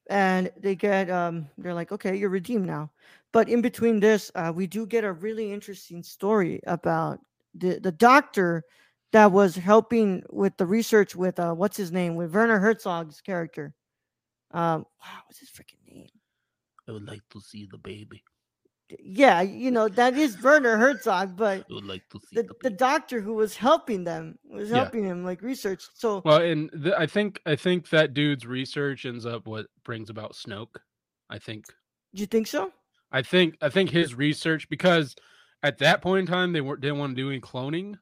And 0.10 0.52
they 0.58 0.76
get 0.76 1.10
um 1.10 1.48
they're 1.58 1.74
like, 1.74 1.92
okay, 1.92 2.16
you're 2.16 2.30
redeemed 2.30 2.66
now. 2.66 2.92
But 3.34 3.50
in 3.50 3.62
between 3.62 4.00
this, 4.00 4.32
uh, 4.36 4.52
we 4.56 4.68
do 4.68 4.86
get 4.86 5.04
a 5.04 5.12
really 5.12 5.52
interesting 5.52 6.04
story 6.04 6.62
about 6.68 7.20
the 7.54 7.80
the 7.80 7.92
doctor 7.92 8.64
that 9.12 9.32
was 9.32 9.56
helping 9.56 10.24
with 10.30 10.56
the 10.58 10.66
research 10.66 11.16
with 11.16 11.40
uh 11.40 11.54
what's 11.54 11.78
his 11.78 11.92
name 11.92 12.16
with 12.16 12.34
Werner 12.34 12.60
Herzog's 12.60 13.22
character. 13.22 13.74
Um 14.52 14.86
wow, 15.04 15.20
what's 15.26 15.40
his 15.40 15.50
freaking 15.50 15.86
name? 15.88 16.08
I 16.88 16.94
would 16.94 17.08
like 17.08 17.24
to 17.32 17.42
see 17.42 17.68
the 17.70 17.78
baby. 17.78 18.24
D- 18.90 18.98
Yeah, 19.04 19.42
you 19.42 19.72
know, 19.72 19.88
that 19.90 20.16
is 20.18 20.42
Werner 20.42 20.78
Herzog, 20.78 21.36
but 21.36 21.66
would 21.70 21.86
like 21.86 22.08
to 22.10 22.20
see 22.20 22.36
the, 22.42 22.50
the 22.62 22.70
doctor 22.70 23.20
who 23.22 23.34
was 23.34 23.56
helping 23.58 24.04
them 24.04 24.38
was 24.50 24.70
Yeah. 24.70 24.78
helping 24.78 25.04
him 25.04 25.24
like 25.26 25.42
research. 25.42 25.84
So 25.94 26.22
Well, 26.24 26.42
and 26.42 26.70
th- 26.72 26.96
I 26.98 27.06
think 27.06 27.42
I 27.46 27.56
think 27.56 27.90
that 27.90 28.14
dude's 28.14 28.46
research 28.46 29.06
ends 29.06 29.26
up 29.26 29.46
what 29.48 29.68
brings 29.84 30.10
about 30.10 30.34
Snoke. 30.34 30.76
I 31.30 31.40
think 31.40 31.66
do 32.14 32.22
you 32.22 32.28
think 32.28 32.48
so? 32.48 32.72
I 33.12 33.22
think 33.22 33.58
I 33.62 33.70
think 33.70 33.90
his 33.90 34.16
research 34.16 34.70
because 34.70 35.16
at 35.64 35.78
that 35.80 36.02
point 36.02 36.22
in 36.22 36.26
time 36.34 36.54
they 36.54 36.62
weren't 36.62 36.82
didn't 36.82 37.00
want 37.00 37.12
to 37.16 37.22
do 37.22 37.30
any 37.30 37.42
cloning, 37.42 37.96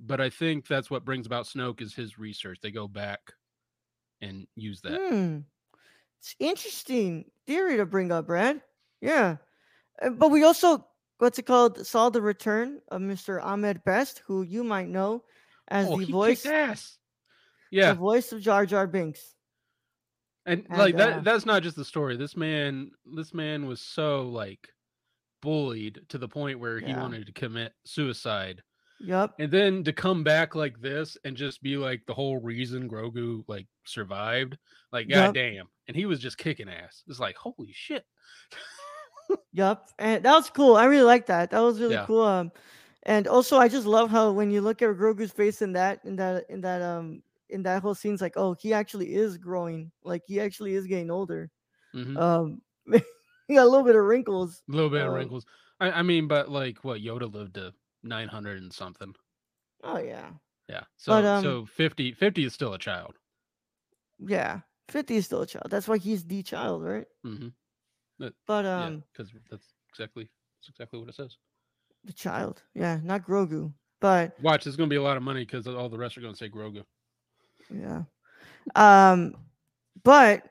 but 0.00 0.20
I 0.20 0.30
think 0.30 0.66
that's 0.66 0.90
what 0.90 1.04
brings 1.04 1.26
about 1.26 1.46
Snoke 1.46 1.80
is 1.80 1.94
his 1.94 2.18
research. 2.18 2.58
They 2.60 2.70
go 2.70 2.88
back 2.88 3.20
and 4.20 4.46
use 4.56 4.80
that. 4.80 5.00
Hmm. 5.00 5.38
It's 6.20 6.34
interesting 6.40 7.30
theory 7.46 7.76
to 7.76 7.86
bring 7.86 8.10
up, 8.10 8.26
Brad. 8.26 8.60
Yeah. 9.00 9.36
Uh, 10.02 10.10
But 10.10 10.30
we 10.30 10.44
also 10.44 10.84
what's 11.18 11.38
it 11.38 11.46
called? 11.46 11.84
Saw 11.86 12.10
the 12.10 12.22
return 12.22 12.80
of 12.88 13.00
Mr. 13.00 13.42
Ahmed 13.42 13.82
Best, 13.84 14.22
who 14.26 14.42
you 14.42 14.62
might 14.64 14.88
know 14.88 15.24
as 15.68 15.88
oh, 15.88 15.98
the 15.98 16.06
he 16.06 16.12
voice, 16.12 16.46
ass. 16.46 16.98
the 17.72 17.94
voice 17.94 18.32
of 18.32 18.40
Jar 18.40 18.64
Jar 18.66 18.86
Binks. 18.86 19.34
and, 20.46 20.64
and, 20.70 20.78
like 20.78 20.94
uh, 20.94 20.98
that 20.98 21.24
that's 21.24 21.44
not 21.46 21.62
just 21.62 21.76
the 21.76 21.84
story. 21.84 22.16
This 22.16 22.36
man 22.36 22.90
this 23.14 23.34
man 23.34 23.66
was 23.66 23.80
so 23.80 24.22
like 24.28 24.68
bullied 25.42 26.00
to 26.08 26.18
the 26.18 26.28
point 26.28 26.58
where 26.58 26.80
he 26.80 26.88
Yeah. 26.88 27.00
wanted 27.00 27.26
to 27.26 27.32
commit 27.32 27.72
suicide. 27.84 28.62
Yep. 29.00 29.34
And 29.38 29.52
then 29.52 29.84
to 29.84 29.92
come 29.92 30.24
back 30.24 30.56
like 30.56 30.80
this 30.80 31.16
and 31.24 31.36
just 31.36 31.62
be 31.62 31.76
like 31.76 32.02
the 32.06 32.14
whole 32.14 32.38
reason 32.38 32.88
Grogu 32.88 33.44
like 33.46 33.66
survived, 33.84 34.56
like 34.92 35.08
Yep. 35.08 35.34
goddamn. 35.34 35.66
And 35.86 35.96
he 35.96 36.06
was 36.06 36.18
just 36.18 36.38
kicking 36.38 36.68
ass. 36.68 37.04
It's 37.06 37.20
like 37.20 37.36
holy 37.36 37.72
shit. 37.72 38.04
Yep, 39.52 39.90
and 39.98 40.24
that 40.24 40.32
was 40.34 40.50
cool. 40.50 40.76
I 40.76 40.84
really 40.84 41.02
like 41.04 41.26
that. 41.26 41.50
That 41.50 41.60
was 41.60 41.80
really 41.80 41.98
Yeah. 41.98 41.98
cool. 41.98 42.22
Um, 42.22 42.52
and 43.04 43.26
also 43.26 43.58
I 43.58 43.68
just 43.68 43.86
love 43.86 44.10
how 44.10 44.32
when 44.32 44.50
you 44.50 44.60
look 44.60 44.82
at 44.82 44.88
Grogu's 44.96 45.32
face 45.32 45.62
in 45.62 45.72
that 45.72 46.04
in 46.04 46.16
that 46.16 46.44
in 46.50 46.60
that 46.62 46.82
um 46.82 47.22
in 47.48 47.62
that 47.62 47.82
whole 47.82 47.94
scene, 47.94 48.12
it's 48.12 48.22
like, 48.22 48.36
oh, 48.36 48.54
he 48.54 48.72
actually 48.74 49.14
is 49.14 49.38
growing. 49.38 49.90
Like 50.02 50.22
he 50.26 50.40
actually 50.40 50.74
is 50.74 50.86
getting 50.86 51.10
older. 51.10 51.50
Mhm. 51.94 52.16
Um, 52.16 52.62
he 52.92 53.54
got 53.54 53.64
a 53.64 53.70
little 53.70 53.84
bit 53.84 53.96
of 53.96 54.04
wrinkles. 54.04 54.62
A 54.68 54.72
little 54.72 54.88
bit 54.90 55.04
of 55.04 55.12
um, 55.12 55.14
wrinkles. 55.14 55.46
I, 55.80 55.90
I 55.90 56.02
mean, 56.02 56.28
but 56.28 56.48
like 56.48 56.84
what 56.84 57.00
Yoda 57.00 57.32
lived 57.32 57.54
to 57.54 57.74
900 58.04 58.62
and 58.62 58.72
something. 58.72 59.14
Oh 59.82 59.98
yeah, 59.98 60.34
Yeah. 60.68 60.84
So 60.96 61.12
But, 61.12 61.24
um, 61.24 61.42
so 61.42 61.66
50 61.66 62.12
50 62.12 62.44
is 62.44 62.54
still 62.54 62.72
a 62.74 62.78
child. 62.78 63.18
yeah. 64.18 64.60
Fifty 64.88 65.16
is 65.16 65.26
still 65.26 65.42
a 65.42 65.46
child. 65.46 65.66
That's 65.70 65.86
why 65.86 65.98
he's 65.98 66.24
the 66.24 66.42
child, 66.42 66.82
right? 66.82 67.06
But 68.46 68.66
um, 68.66 69.02
because 69.12 69.32
that's 69.50 69.66
exactly 69.90 70.28
that's 70.60 70.68
exactly 70.68 70.98
what 70.98 71.08
it 71.08 71.14
says. 71.14 71.36
the 72.04 72.12
child, 72.12 72.62
yeah, 72.74 72.98
not 73.02 73.26
Grogu. 73.26 73.72
But 74.00 74.36
Watch, 74.40 74.64
there's 74.64 74.76
gonna 74.76 74.88
be 74.88 74.96
a 74.96 75.02
lot 75.02 75.16
of 75.16 75.22
money 75.22 75.40
because 75.44 75.66
all 75.66 75.88
the 75.88 75.98
rest 75.98 76.16
are 76.18 76.20
gonna 76.20 76.36
say 76.36 76.48
Grogu. 76.48 76.84
Yeah. 77.72 78.02
Um, 78.74 79.34
but 80.04 80.42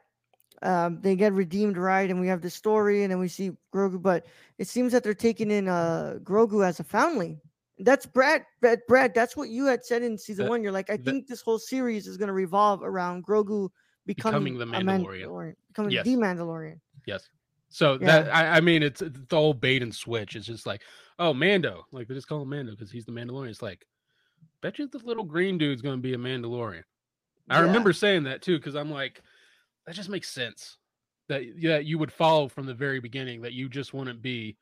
um, 0.62 1.02
they 1.02 1.16
get 1.16 1.34
redeemed, 1.34 1.78
right? 1.78 2.10
And 2.10 2.20
we 2.20 2.28
have 2.28 2.42
the 2.42 2.50
story, 2.50 3.04
and 3.04 3.12
then 3.12 3.20
we 3.20 3.28
see 3.28 3.52
Grogu. 3.74 4.02
But 4.02 4.26
it 4.58 4.68
seems 4.68 4.92
that 4.92 5.04
they're 5.04 5.14
taking 5.14 5.52
in 5.52 5.68
uh 5.68 6.18
Grogu 6.24 6.66
as 6.66 6.80
a 6.80 6.84
foundling. 6.84 7.40
That's 7.80 8.06
Brad. 8.08 8.44
Brad, 8.60 8.80
Brad 8.88 9.14
that's 9.14 9.38
what 9.38 9.50
you 9.50 9.66
had 9.66 9.86
said 9.86 10.02
in 10.04 10.18
season 10.18 10.46
That- 10.46 10.50
one. 10.50 10.64
You're 10.64 10.72
like, 10.72 10.90
I 10.90 10.98
that- 10.98 11.06
think 11.06 11.28
this 11.28 11.42
whole 11.42 11.60
series 11.60 12.08
is 12.08 12.18
going 12.18 12.28
to 12.28 12.34
revolve 12.34 12.82
around 12.84 13.26
Grogu 13.26 13.70
becoming, 14.08 14.56
Becoming 14.56 14.58
the 14.58 14.64
a 14.78 14.82
Mandalorian. 14.82 15.54
becoming 15.68 15.92
Yes. 15.92 16.06
the 16.06 16.16
Mandalorian. 16.16 16.80
Yes. 17.06 17.30
So 17.70 17.98
Yeah. 18.00 18.22
that 18.24 18.36
I, 18.36 18.58
I 18.58 18.62
mean, 18.62 18.84
it's, 18.84 19.02
it's 19.02 19.20
the 19.28 19.36
whole 19.36 19.54
bait 19.54 19.84
and 19.84 19.94
switch. 19.94 20.36
It's 20.36 20.46
just 20.48 20.66
like, 20.66 20.82
oh, 21.20 21.34
Mando, 21.34 21.86
like 21.92 22.08
they 22.08 22.14
just 22.14 22.28
call 22.28 22.42
him 22.42 22.50
Mando 22.50 22.72
because 22.72 22.92
he's 22.92 23.06
the 23.06 23.12
Mandalorian. 23.12 23.50
It's 23.50 23.62
like, 23.62 23.86
bet 24.62 24.80
you 24.80 24.88
the 24.88 25.00
little 25.00 25.24
green 25.24 25.58
dude's 25.58 25.82
gonna 25.82 25.98
be 25.98 26.14
a 26.14 26.18
Mandalorian. 26.18 26.84
I 27.50 27.60
Yeah. 27.60 27.66
remember 27.66 27.94
saying 27.94 28.24
that 28.24 28.42
too 28.42 28.58
because 28.58 28.76
I'm 28.76 28.92
like, 28.92 29.22
that 29.86 29.96
just 29.96 30.10
makes 30.10 30.30
sense. 30.30 30.78
That 31.30 31.44
yeah, 31.58 31.78
you 31.78 31.98
would 31.98 32.12
follow 32.12 32.48
from 32.48 32.66
the 32.66 32.74
very 32.74 33.00
beginning 33.00 33.42
that 33.42 33.54
you 33.54 33.68
just 33.70 33.94
wouldn't 33.94 34.22
be. 34.22 34.58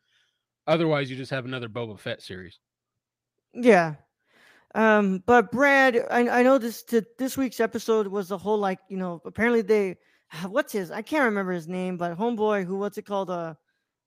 Otherwise, 0.67 1.12
you 1.12 1.15
just 1.15 1.31
have 1.31 1.45
another 1.45 1.69
Boba 1.69 2.00
Fett 2.00 2.21
series. 2.24 2.59
Yeah. 3.53 3.95
Um, 4.74 5.24
but 5.25 5.51
Brad, 5.51 6.05
I, 6.12 6.39
I 6.39 6.43
know 6.43 6.57
this 6.57 6.83
to 6.85 7.05
this 7.17 7.38
week's 7.38 7.59
episode 7.59 8.07
was 8.07 8.27
the 8.29 8.38
whole 8.38 8.57
like, 8.57 8.79
you 8.89 8.97
know, 8.97 9.21
apparently 9.25 9.62
they 9.62 9.95
what's 10.47 10.73
his 10.73 10.91
I 10.91 11.01
can't 11.01 11.25
remember 11.25 11.51
his 11.51 11.67
name, 11.67 11.97
but 11.97 12.17
homeboy 12.17 12.65
who 12.65 12.77
what's 12.77 12.97
it 12.97 13.05
called? 13.05 13.29
Uh 13.29 13.55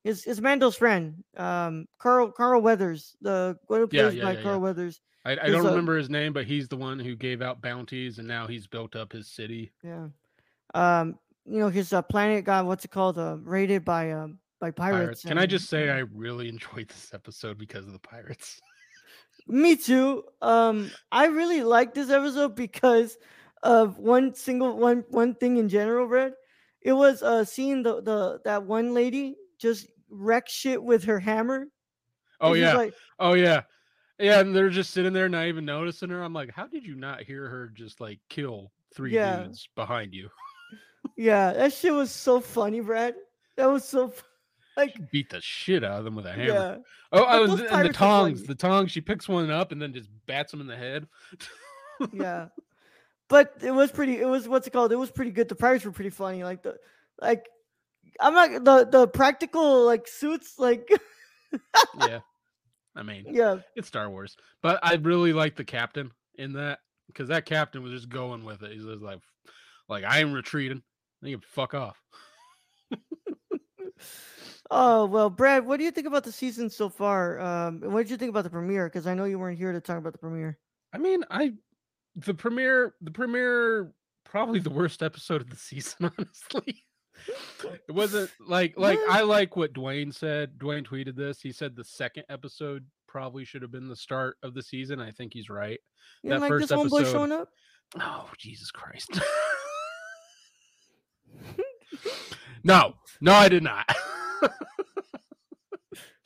his 0.04 0.26
is 0.26 0.40
Mando's 0.40 0.76
friend, 0.76 1.24
um 1.36 1.86
Carl 1.98 2.30
Carl 2.32 2.62
Weathers, 2.62 3.16
the 3.20 3.58
one 3.66 3.80
who 3.80 3.88
Yeah, 3.88 4.02
plays 4.02 4.14
yeah, 4.14 4.24
by 4.24 4.34
yeah, 4.34 4.42
Carl 4.42 4.54
yeah. 4.56 4.62
Weathers. 4.62 5.00
I, 5.24 5.32
I 5.32 5.36
don't 5.36 5.64
a- 5.66 5.70
remember 5.70 5.96
his 5.96 6.08
name, 6.08 6.32
but 6.32 6.46
he's 6.46 6.68
the 6.68 6.76
one 6.76 6.98
who 6.98 7.14
gave 7.16 7.42
out 7.42 7.60
bounties, 7.60 8.18
and 8.18 8.26
now 8.26 8.46
he's 8.46 8.66
built 8.66 8.96
up 8.96 9.12
his 9.12 9.28
city. 9.28 9.72
Yeah. 9.82 10.08
Um, 10.74 11.18
you 11.44 11.58
know, 11.58 11.68
his 11.68 11.92
uh, 11.92 12.02
planet 12.02 12.44
got 12.44 12.66
what's 12.66 12.84
it 12.84 12.90
called? 12.90 13.18
Uh 13.18 13.36
raided 13.42 13.84
by 13.84 14.12
um 14.12 14.38
by 14.60 14.70
pirates. 14.70 15.22
Pirates. 15.22 15.24
Can 15.24 15.38
I 15.38 15.46
just 15.46 15.68
say. 15.68 15.90
I 15.90 15.98
really 16.14 16.48
enjoyed 16.54 16.88
this 16.88 17.10
episode 17.12 17.58
because 17.58 17.86
of 17.86 17.92
the 17.92 17.98
pirates? 17.98 18.60
Me 19.46 19.76
too. 19.76 20.24
Um, 20.42 20.90
I 21.10 21.26
really 21.26 21.62
like 21.62 21.94
this 21.94 22.10
episode 22.10 22.54
because 22.54 23.16
of 23.62 23.98
one 23.98 24.34
single 24.34 24.76
one 24.76 25.04
one 25.08 25.34
thing 25.34 25.56
in 25.56 25.68
general, 25.68 26.06
Brad. 26.06 26.32
It 26.82 26.92
was 26.92 27.22
uh 27.22 27.44
seeing 27.44 27.82
the 27.82 28.00
the 28.02 28.40
that 28.44 28.62
one 28.64 28.94
lady 28.94 29.36
just 29.58 29.86
wreck 30.10 30.48
shit 30.48 30.82
with 30.82 31.04
her 31.04 31.18
hammer. 31.18 31.66
Oh 32.40 32.52
yeah. 32.54 32.74
like, 32.74 32.94
Oh 33.18 33.34
yeah. 33.34 33.62
Yeah, 34.20 34.40
and 34.40 34.54
they're 34.54 34.68
just 34.70 34.90
sitting 34.92 35.12
there 35.12 35.28
not 35.28 35.46
even 35.46 35.64
noticing 35.64 36.10
her. 36.10 36.22
I'm 36.24 36.32
like, 36.32 36.52
how 36.52 36.66
did 36.66 36.84
you 36.84 36.96
not 36.96 37.22
hear 37.22 37.48
her 37.48 37.68
just 37.74 38.00
like 38.00 38.18
kill 38.28 38.72
three 38.94 39.14
Yeah. 39.14 39.44
dudes 39.44 39.68
behind 39.76 40.12
you? 40.14 40.28
yeah, 41.16 41.52
that 41.52 41.72
shit 41.72 41.92
was 41.92 42.10
so 42.10 42.40
funny, 42.40 42.80
Brad. 42.80 43.14
That 43.56 43.66
was 43.66 43.84
so 43.84 44.08
fu- 44.08 44.22
like 44.76 45.10
Beat 45.10 45.30
the 45.30 45.40
shit 45.40 45.82
out 45.84 45.98
of 45.98 46.04
them 46.04 46.14
with 46.16 46.26
a 46.26 46.32
hammer. 46.32 46.44
yeah. 46.52 46.76
Oh, 47.12 47.24
But 47.24 47.26
oh 47.28 47.46
those 47.46 47.50
and, 47.50 47.58
the- 47.58 47.62
and 47.62 47.70
the 47.70 47.74
pirates 47.74 47.96
are 47.96 47.98
tongs. 48.00 48.42
The 48.44 48.54
tongs. 48.54 48.90
She 48.92 49.00
picks 49.00 49.28
one 49.28 49.50
up 49.50 49.72
and 49.72 49.80
then 49.82 49.92
just 49.92 50.08
bats 50.26 50.52
him 50.52 50.60
in 50.60 50.66
the 50.68 50.76
head. 50.76 51.06
yeah. 52.12 52.46
But 53.28 53.54
it 53.62 53.70
was 53.70 53.90
pretty. 53.90 54.18
It 54.18 54.26
was 54.26 54.48
what's 54.48 54.66
it 54.66 54.72
called? 54.72 54.92
It 54.92 54.96
was 54.96 55.10
pretty 55.10 55.30
good. 55.30 55.48
The 55.48 55.54
pirates 55.54 55.84
were 55.84 55.92
pretty 55.92 56.10
funny. 56.10 56.44
Like 56.44 56.62
the, 56.62 56.76
like, 57.20 57.46
I'm 58.20 58.34
not 58.34 58.64
the 58.64 58.98
the 58.98 59.08
practical 59.08 59.84
like 59.84 60.08
suits. 60.08 60.58
Like, 60.58 60.88
yeah. 62.00 62.20
I 62.96 63.02
mean, 63.02 63.26
yeah, 63.28 63.58
it's 63.76 63.88
Star 63.88 64.10
Wars, 64.10 64.36
but 64.62 64.80
I 64.82 64.94
really 64.94 65.32
like 65.32 65.56
the 65.56 65.64
captain 65.64 66.10
in 66.34 66.54
that 66.54 66.80
because 67.06 67.28
that 67.28 67.44
captain 67.44 67.82
was 67.82 67.92
just 67.92 68.08
going 68.08 68.44
with 68.44 68.62
it. 68.62 68.72
He's 68.72 68.84
just 68.84 69.02
like, 69.02 69.20
like 69.88 70.04
I 70.04 70.20
am 70.20 70.32
retreating. 70.32 70.82
They 71.22 71.32
can 71.32 71.40
fuck 71.40 71.74
off. 71.74 72.00
Oh 74.70 75.06
well, 75.06 75.30
Brad, 75.30 75.64
what 75.64 75.78
do 75.78 75.84
you 75.84 75.90
think 75.90 76.06
about 76.06 76.24
the 76.24 76.32
season 76.32 76.68
so 76.68 76.88
far? 76.90 77.40
Um, 77.40 77.80
what 77.80 78.02
did 78.02 78.10
you 78.10 78.16
think 78.18 78.30
about 78.30 78.44
the 78.44 78.50
premiere? 78.50 78.86
Because 78.86 79.06
I 79.06 79.14
know 79.14 79.24
you 79.24 79.38
weren't 79.38 79.58
here 79.58 79.72
to 79.72 79.80
talk 79.80 79.96
about 79.96 80.12
the 80.12 80.18
premiere. 80.18 80.58
I 80.92 80.98
mean, 80.98 81.24
I 81.30 81.54
the 82.16 82.34
premiere, 82.34 82.94
the 83.00 83.10
premiere, 83.10 83.92
probably 84.24 84.58
the 84.60 84.70
worst 84.70 85.02
episode 85.02 85.40
of 85.40 85.50
the 85.50 85.56
season. 85.70 86.10
Honestly, 86.18 86.84
it 87.88 87.92
wasn't 87.92 88.30
like 88.46 88.74
like 88.76 88.98
I 89.08 89.22
like 89.22 89.56
what 89.56 89.72
Dwayne 89.72 90.14
said. 90.14 90.58
Dwayne 90.58 90.86
tweeted 90.86 91.16
this. 91.16 91.40
He 91.40 91.52
said 91.52 91.74
the 91.76 91.84
second 91.84 92.24
episode 92.28 92.84
probably 93.06 93.44
should 93.44 93.62
have 93.62 93.72
been 93.72 93.88
the 93.88 93.96
start 93.96 94.36
of 94.42 94.54
the 94.54 94.62
season. 94.62 95.00
I 95.00 95.10
think 95.12 95.32
he's 95.32 95.48
right. 95.48 95.78
You 96.22 96.30
That 96.30 96.40
like 96.40 96.50
this 96.50 96.70
first 96.70 96.72
homeboy 96.72 97.00
episode- 97.00 97.12
showing 97.12 97.32
up? 97.32 97.48
Oh 98.00 98.28
Jesus 98.38 98.70
Christ! 98.70 99.18
no, 102.64 102.94
no, 103.20 103.32
I 103.32 103.48
did 103.48 103.62
not. 103.62 103.86
Get 104.42 104.50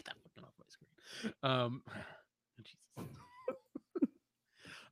that 0.05 0.15
off 0.43 0.53
my 0.59 0.67
screen. 0.69 1.33
Um. 1.43 1.83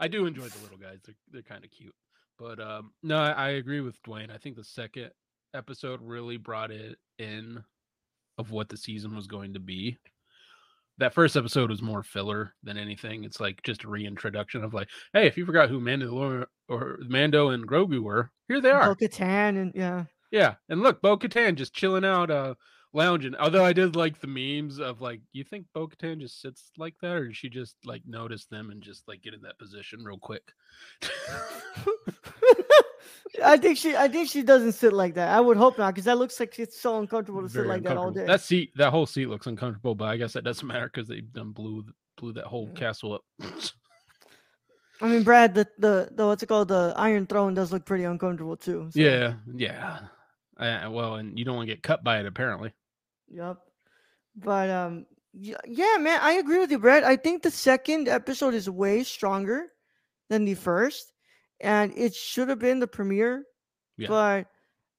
I 0.00 0.08
do 0.08 0.26
enjoy 0.26 0.48
the 0.48 0.62
little 0.62 0.78
guys. 0.78 0.98
They're 1.04 1.14
they're 1.30 1.42
kind 1.42 1.64
of 1.64 1.70
cute. 1.70 1.94
But 2.38 2.58
um, 2.58 2.92
no, 3.02 3.18
I, 3.18 3.30
I 3.30 3.48
agree 3.50 3.80
with 3.80 4.02
Dwayne. 4.02 4.34
I 4.34 4.38
think 4.38 4.56
the 4.56 4.64
second 4.64 5.10
episode 5.54 6.00
really 6.02 6.38
brought 6.38 6.70
it 6.70 6.96
in 7.18 7.62
of 8.38 8.50
what 8.50 8.68
the 8.68 8.76
season 8.76 9.14
was 9.14 9.26
going 9.26 9.52
to 9.52 9.60
be. 9.60 9.98
That 10.98 11.14
first 11.14 11.36
episode 11.36 11.70
was 11.70 11.82
more 11.82 12.02
filler 12.02 12.54
than 12.62 12.78
anything. 12.78 13.24
It's 13.24 13.40
like 13.40 13.62
just 13.62 13.84
a 13.84 13.88
reintroduction 13.88 14.64
of 14.64 14.74
like, 14.74 14.88
hey, 15.12 15.26
if 15.26 15.36
you 15.36 15.46
forgot 15.46 15.68
who 15.68 15.80
Mandalorian 15.80 16.46
or 16.68 16.98
Mando 17.06 17.50
and 17.50 17.66
Grogu 17.66 18.02
were, 18.02 18.30
here 18.48 18.60
they 18.60 18.70
are. 18.70 18.94
Bo-Katan 18.94 19.60
and 19.60 19.72
yeah, 19.74 20.04
Yeah, 20.30 20.54
and 20.68 20.82
look, 20.82 21.00
Bo 21.00 21.16
Katan 21.16 21.56
just 21.56 21.74
chilling 21.74 22.04
out, 22.04 22.30
uh, 22.30 22.54
lounging. 22.92 23.34
Although 23.36 23.64
I 23.64 23.72
did 23.72 23.96
like 23.96 24.20
the 24.20 24.26
memes 24.26 24.78
of 24.80 25.00
like, 25.00 25.20
you 25.32 25.44
think 25.44 25.66
Bo 25.74 25.86
Katan 25.88 26.20
just 26.20 26.40
sits 26.40 26.70
like 26.76 26.94
that, 27.02 27.12
or 27.12 27.26
did 27.28 27.36
she 27.36 27.48
just 27.48 27.76
like 27.84 28.02
notice 28.06 28.46
them 28.46 28.70
and 28.70 28.82
just 28.82 29.06
like 29.08 29.22
get 29.22 29.34
in 29.34 29.42
that 29.42 29.58
position 29.58 30.04
real 30.04 30.18
quick? 30.18 30.42
I 33.44 33.56
think 33.56 33.78
she, 33.78 33.96
I 33.96 34.08
think 34.08 34.28
she 34.28 34.42
doesn't 34.42 34.72
sit 34.72 34.92
like 34.92 35.14
that. 35.14 35.28
I 35.34 35.40
would 35.40 35.56
hope 35.56 35.78
not, 35.78 35.94
because 35.94 36.04
that 36.04 36.18
looks 36.18 36.38
like 36.40 36.58
it's 36.58 36.78
so 36.80 36.98
uncomfortable 36.98 37.42
to 37.42 37.48
sit 37.48 37.66
like 37.66 37.82
that 37.84 37.96
all 37.96 38.10
day. 38.10 38.26
That 38.26 38.40
seat, 38.42 38.72
that 38.76 38.90
whole 38.90 39.06
seat 39.06 39.26
looks 39.26 39.46
uncomfortable, 39.46 39.94
but 39.94 40.06
I 40.06 40.16
guess 40.16 40.32
that 40.34 40.44
doesn't 40.44 40.66
matter 40.66 40.90
because 40.92 41.08
they've 41.08 41.32
done 41.32 41.52
blew 41.52 41.84
blew 42.18 42.32
that 42.34 42.44
whole 42.46 42.68
Yeah. 42.74 42.78
castle 42.80 43.14
up. 43.14 43.22
I 45.00 45.08
mean, 45.08 45.22
Brad, 45.22 45.54
the 45.54 45.66
the 45.78 46.10
the 46.12 46.26
what's 46.26 46.42
it 46.42 46.46
called? 46.46 46.68
The 46.68 46.92
Iron 46.96 47.26
Throne 47.26 47.54
does 47.54 47.72
look 47.72 47.86
pretty 47.86 48.04
uncomfortable 48.04 48.56
too. 48.56 48.90
so- 48.92 49.00
yeah, 49.00 49.34
yeah. 49.54 50.00
Uh, 50.58 50.90
well, 50.90 51.14
and 51.14 51.38
you 51.38 51.44
don't 51.46 51.56
want 51.56 51.66
to 51.68 51.74
get 51.74 51.82
cut 51.82 52.04
by 52.04 52.18
it 52.20 52.26
apparently. 52.26 52.72
Yep. 53.30 53.58
But 54.36 54.70
um 54.70 55.06
yeah, 55.32 55.96
man, 55.98 56.18
I 56.22 56.32
agree 56.32 56.58
with 56.58 56.70
you, 56.70 56.78
Brett. 56.78 57.04
I 57.04 57.16
think 57.16 57.42
the 57.42 57.50
second 57.50 58.08
episode 58.08 58.54
is 58.54 58.68
way 58.68 59.04
stronger 59.04 59.66
than 60.28 60.44
the 60.44 60.54
first, 60.54 61.12
and 61.60 61.92
it 61.96 62.14
should 62.14 62.48
have 62.48 62.58
been 62.58 62.80
the 62.80 62.88
premiere. 62.88 63.44
Yeah. 63.96 64.08
But 64.08 64.46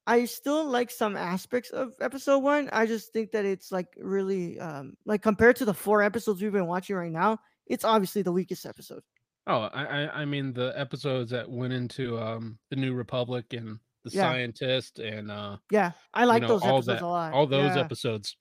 I 0.07 0.25
still 0.25 0.65
like 0.65 0.89
some 0.89 1.17
aspects 1.17 1.69
of 1.69 1.93
episode 1.99 2.39
one. 2.39 2.69
I 2.71 2.85
just 2.85 3.11
think 3.13 3.31
that 3.31 3.45
it's 3.45 3.71
like 3.71 3.87
really 3.97 4.59
um 4.59 4.95
like 5.05 5.21
compared 5.21 5.57
to 5.57 5.65
the 5.65 5.73
four 5.73 6.01
episodes 6.01 6.41
we've 6.41 6.51
been 6.51 6.67
watching 6.67 6.95
right 6.95 7.11
now, 7.11 7.39
it's 7.67 7.85
obviously 7.85 8.21
the 8.21 8.31
weakest 8.31 8.65
episode. 8.65 9.03
Oh, 9.47 9.69
I, 9.73 9.85
I 9.85 10.21
I 10.21 10.25
mean 10.25 10.53
the 10.53 10.73
episodes 10.75 11.31
that 11.31 11.49
went 11.49 11.73
into 11.73 12.17
um 12.19 12.57
the 12.69 12.77
New 12.77 12.93
Republic 12.93 13.53
and 13.53 13.79
the 14.03 14.09
Yeah. 14.11 14.21
scientist 14.31 14.99
and 14.99 15.29
uh 15.31 15.57
Yeah, 15.71 15.91
I 16.13 16.25
like 16.25 16.41
know, 16.41 16.47
those 16.49 16.63
all 16.63 16.77
episodes 16.77 16.87
that- 16.87 17.01
a 17.01 17.07
lot. 17.07 17.33
all 17.33 17.47
those 17.47 17.75
yeah. 17.75 17.81
episodes. 17.81 18.35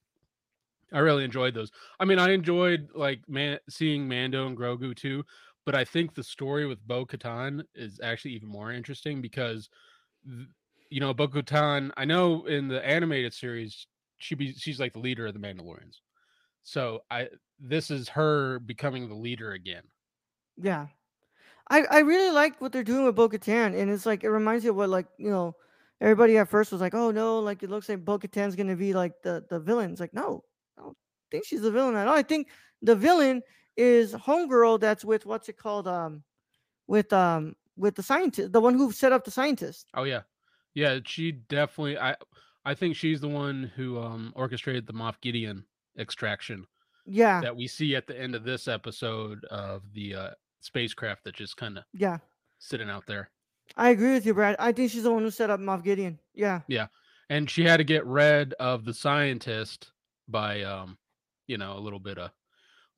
I 0.93 0.99
really 0.99 1.25
enjoyed 1.25 1.55
those. 1.55 1.71
I 2.01 2.05
mean, 2.05 2.19
I 2.19 2.31
enjoyed 2.33 2.91
like 2.95 3.29
man 3.29 3.59
seeing 3.69 4.09
Mando 4.09 4.47
and 4.49 4.57
Grogu 4.57 4.95
too, 4.97 5.25
but 5.65 5.75
I 5.77 5.85
think 5.85 6.15
the 6.15 6.25
story 6.25 6.67
with 6.67 6.85
Bo 6.87 7.07
Katan 7.07 7.65
is 7.75 8.01
actually 8.03 8.33
even 8.33 8.49
more 8.49 8.73
interesting 8.73 9.21
because 9.23 9.69
th- 10.27 10.49
you 10.91 10.99
know 11.01 11.15
Bo 11.15 11.29
Katan. 11.29 11.93
I 11.97 12.05
know 12.05 12.45
in 12.47 12.67
the 12.69 12.85
animated 12.85 13.33
series 13.35 13.87
she 14.19 14.35
be 14.35 14.53
she's 14.53 14.81
like 14.81 14.93
the 14.93 14.99
leader 14.99 15.27
of 15.27 15.35
the 15.35 15.41
Mandalorians. 15.41 16.01
So 16.65 17.05
I 17.11 17.29
this 17.61 17.91
is 17.91 18.09
her 18.09 18.59
becoming 18.59 19.09
the 19.09 19.15
leader 19.15 19.53
again. 19.53 19.85
Yeah. 20.57 20.89
I, 21.71 21.85
I 21.91 21.99
really 22.01 22.33
like 22.33 22.61
what 22.61 22.73
they're 22.73 22.85
doing 22.85 23.05
with 23.05 23.15
Bo 23.15 23.29
Katan. 23.29 23.81
And 23.81 23.91
it's 23.91 24.05
like, 24.05 24.25
it 24.25 24.31
reminds 24.31 24.65
you 24.65 24.71
of 24.71 24.77
what, 24.77 24.91
like, 24.91 25.07
you 25.17 25.31
know, 25.31 25.55
everybody 26.01 26.37
at 26.37 26.49
first 26.49 26.73
was 26.73 26.81
like, 26.81 26.95
oh 26.95 27.11
no, 27.11 27.39
like 27.39 27.63
it 27.63 27.71
looks 27.71 27.89
like 27.89 28.05
Bo 28.05 28.19
Katan's 28.19 28.57
going 28.57 28.69
to 28.69 28.77
be 28.77 28.93
like 28.93 29.13
the, 29.23 29.45
the 29.49 29.61
villain. 29.61 29.93
It's 29.93 30.01
like, 30.01 30.13
no, 30.13 30.45
I 30.79 30.83
don't 30.83 30.97
think 31.31 31.45
she's 31.47 31.63
the 31.63 31.71
villain 31.71 31.97
at 31.97 32.09
all. 32.09 32.15
I 32.17 32.23
think 32.23 32.49
the 32.83 32.97
villain 32.97 33.43
is 33.77 34.13
Homegirl 34.13 34.81
that's 34.81 35.05
with, 35.05 35.25
what's 35.25 35.49
it 35.49 35.57
called? 35.57 35.87
Um, 35.87 36.25
with, 36.87 37.13
um, 37.13 37.55
with 37.77 37.95
the 37.95 38.03
scientist, 38.03 38.53
the 38.53 38.61
one 38.61 38.75
who 38.75 38.93
set 38.93 39.13
up 39.13 39.25
the 39.25 39.31
scientist. 39.31 39.87
Oh 39.95 40.03
yeah, 40.03 40.23
yeah. 40.75 40.99
She 41.07 41.33
definitely. 41.33 41.97
I 41.97 42.15
I 42.67 42.75
think 42.75 42.95
she's 42.95 43.23
the 43.23 43.29
one 43.29 43.73
who 43.75 43.99
um 43.99 44.35
orchestrated 44.37 44.87
the 44.87 44.93
Moff 44.93 45.15
Gideon 45.23 45.65
extraction 45.99 46.67
Yeah. 47.07 47.41
that 47.41 47.57
we 47.57 47.67
see 47.69 47.97
at 47.97 48.07
the 48.07 48.21
end 48.21 48.35
of 48.35 48.45
this 48.45 48.69
episode 48.69 49.47
of 49.47 49.83
the 49.95 50.15
uh, 50.15 50.31
spacecraft 50.61 51.25
that 51.25 51.35
just 51.35 51.57
kind 51.57 51.79
of 51.79 51.85
Yeah. 51.93 52.19
sitting 52.59 52.91
out 52.91 53.07
there. 53.07 53.31
I 53.77 53.91
agree 53.91 54.13
with 54.13 54.27
you, 54.27 54.35
Brad. 54.35 54.57
I 54.59 54.73
think 54.73 54.91
she's 54.91 55.05
the 55.05 55.13
one 55.13 55.23
who 55.23 55.31
set 55.31 55.51
up 55.51 55.61
Moff 55.61 55.85
Gideon. 55.85 56.19
Yeah. 56.35 56.61
Yeah. 56.69 56.89
And 57.29 57.49
she 57.49 57.65
had 57.65 57.77
to 57.77 57.85
get 57.85 58.05
rid 58.07 58.55
of 58.55 58.85
the 58.85 58.93
scientist 58.95 59.93
by 60.29 60.63
um, 60.63 60.99
you 61.47 61.57
know, 61.59 61.77
a 61.77 61.81
little 61.81 62.01
bit 62.01 62.19
of 62.19 62.31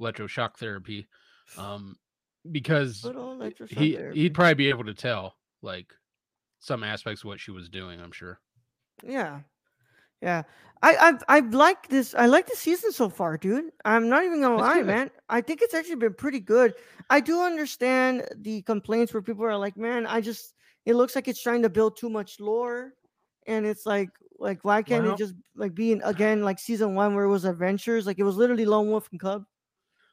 electroshock 0.01 0.57
therapy, 0.57 1.07
um, 1.59 1.97
because 2.51 3.03
he 3.71 3.95
therapy. 3.97 4.21
he'd 4.21 4.35
probably 4.35 4.55
be 4.55 4.69
able 4.69 4.85
to 4.85 4.95
tell 4.95 5.37
like 5.63 5.93
some 6.61 6.83
aspects 6.83 7.23
of 7.23 7.27
what 7.29 7.41
she 7.41 7.51
was 7.51 7.69
doing. 7.69 8.01
I'm 8.01 8.13
sure. 8.13 8.41
Yeah, 9.05 9.41
yeah. 10.23 10.43
I 10.85 11.13
I 11.29 11.37
I 11.37 11.41
like 11.41 11.89
this. 11.89 12.15
I 12.15 12.27
like 12.27 12.47
the 12.49 12.57
season 12.57 12.91
so 12.93 13.09
far, 13.09 13.37
dude. 13.37 13.71
I'm 13.85 14.09
not 14.09 14.25
even 14.25 14.41
gonna 14.41 14.57
lie, 14.57 14.79
good. 14.79 14.87
man. 14.87 15.11
I 15.29 15.41
think 15.41 15.63
it's 15.63 15.75
actually 15.75 15.97
been 15.97 16.15
pretty 16.15 16.41
good. 16.41 16.75
I 17.09 17.21
do 17.21 17.41
understand 17.43 18.27
the 18.37 18.63
complaints 18.63 19.13
where 19.15 19.23
people 19.23 19.45
are 19.45 19.57
like, 19.57 19.77
"Man, 19.77 20.07
I 20.07 20.21
just 20.21 20.55
it 20.85 20.95
looks 20.95 21.15
like 21.15 21.29
it's 21.29 21.41
trying 21.43 21.63
to 21.63 21.69
build 21.71 21.97
too 21.97 22.11
much 22.11 22.41
lore," 22.41 22.95
and 23.47 23.65
it's 23.65 23.87
like, 23.87 24.11
like 24.41 24.65
why 24.65 24.83
can't 24.83 25.05
Well- 25.05 25.15
it 25.15 25.19
just 25.19 25.35
like 25.55 25.73
be 25.75 25.93
in, 25.93 26.03
again 26.03 26.43
like 26.43 26.59
season 26.59 26.97
one 26.97 27.15
where 27.15 27.25
it 27.27 27.31
was 27.31 27.45
adventures? 27.45 28.05
Like 28.07 28.19
it 28.19 28.25
was 28.25 28.37
literally 28.37 28.65
Lone 28.67 28.89
Wolf 28.89 29.09
and 29.13 29.21
Cub. 29.21 29.45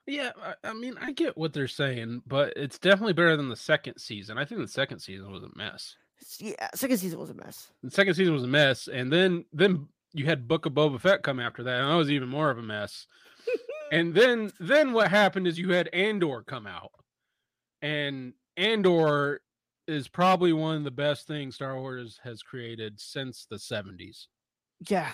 Yeah, 0.06 0.32
I, 0.42 0.54
I 0.70 0.74
mean, 0.74 0.96
I 1.02 1.12
get 1.12 1.36
what 1.38 1.54
they're 1.54 1.68
saying, 1.68 2.22
but 2.28 2.54
it's 2.56 2.78
definitely 2.80 3.14
better 3.14 3.38
than 3.38 3.50
the 3.50 3.56
second 3.56 3.98
season. 3.98 4.38
I 4.38 4.46
think 4.46 4.62
the 4.62 4.68
second 4.68 5.00
season 5.00 5.32
was 5.32 5.44
a 5.44 5.50
mess. 5.56 5.96
Yeah, 6.40 6.68
second 6.76 6.98
season 6.98 7.20
was 7.20 7.30
a 7.30 7.36
mess. 7.36 7.72
The 7.84 7.92
second 7.92 8.14
season 8.16 8.34
was 8.34 8.44
a 8.44 8.48
mess, 8.48 8.88
and 8.88 9.12
then 9.12 9.46
then 9.54 9.88
you 10.14 10.26
had 10.26 10.48
Book 10.48 10.66
of 10.66 10.74
Boba 10.74 11.00
Fett 11.00 11.24
come 11.24 11.40
after 11.40 11.64
that, 11.64 11.82
and 11.82 11.90
that 11.90 11.96
was 11.96 12.12
even 12.12 12.30
more 12.30 12.50
of 12.50 12.58
a 12.58 12.64
mess. 12.64 13.06
and 13.92 14.14
then 14.14 14.52
then 14.60 14.94
what 14.94 15.10
happened 15.10 15.48
is 15.48 15.60
you 15.60 15.72
had 15.72 15.88
Andor 15.90 16.44
come 16.44 16.68
out, 16.68 16.92
and 17.82 18.34
Andor 18.58 19.42
is 19.88 20.08
probably 20.08 20.54
one 20.54 20.78
of 20.78 20.84
the 20.84 20.92
best 20.92 21.28
things 21.28 21.56
Star 21.56 21.80
Wars 21.80 22.20
has 22.24 22.42
created 22.42 23.00
since 23.00 23.48
the 23.50 23.60
seventies. 23.60 24.28
Yeah, 24.88 25.12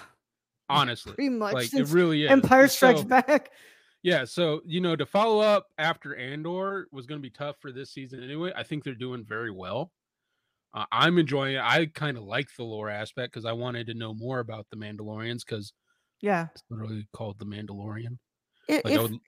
Honestly, 0.69 1.13
pretty 1.13 1.29
much 1.29 1.53
like 1.53 1.73
it 1.73 1.89
really 1.89 2.23
is. 2.23 2.31
Empire 2.31 2.67
Strikes 2.67 3.01
so- 3.01 3.07
Back. 3.07 3.51
Yeah, 4.03 4.23
so 4.23 4.61
you 4.65 4.81
know, 4.81 4.95
to 4.95 5.05
follow 5.05 5.39
up 5.39 5.67
after 5.77 6.15
Andor 6.15 6.87
was 6.91 7.07
going 7.07 7.19
to 7.19 7.23
be 7.23 7.31
tough 7.31 7.55
for 7.59 7.71
this 7.71 7.91
season 7.91 8.23
anyway. 8.23 8.51
I 8.55 8.63
think 8.63 8.83
they're 8.83 8.93
doing 8.93 9.25
very 9.27 9.51
well. 9.51 9.91
Uh, 10.75 10.85
I'm 10.91 11.19
enjoying 11.19 11.55
it. 11.55 11.61
I 11.61 11.87
kind 11.87 12.17
of 12.17 12.23
like 12.25 12.49
the 12.57 12.65
lore 12.65 12.89
aspect 12.91 13.33
because 13.33 13.45
I 13.45 13.53
wanted 13.53 13.87
to 13.87 13.95
know 13.95 14.13
more 14.13 14.39
about 14.39 14.67
the 14.71 14.77
Mandalorians 14.77 15.41
because 15.45 15.73
Yeah, 16.21 16.49
it's 16.55 16.63
literally 16.69 17.07
called 17.13 17.39
the 17.39 17.45
Mandalorian. 17.45 18.19
I- 18.69 18.83
Like, 18.83 18.95
if 18.95 19.11
would- 19.11 19.19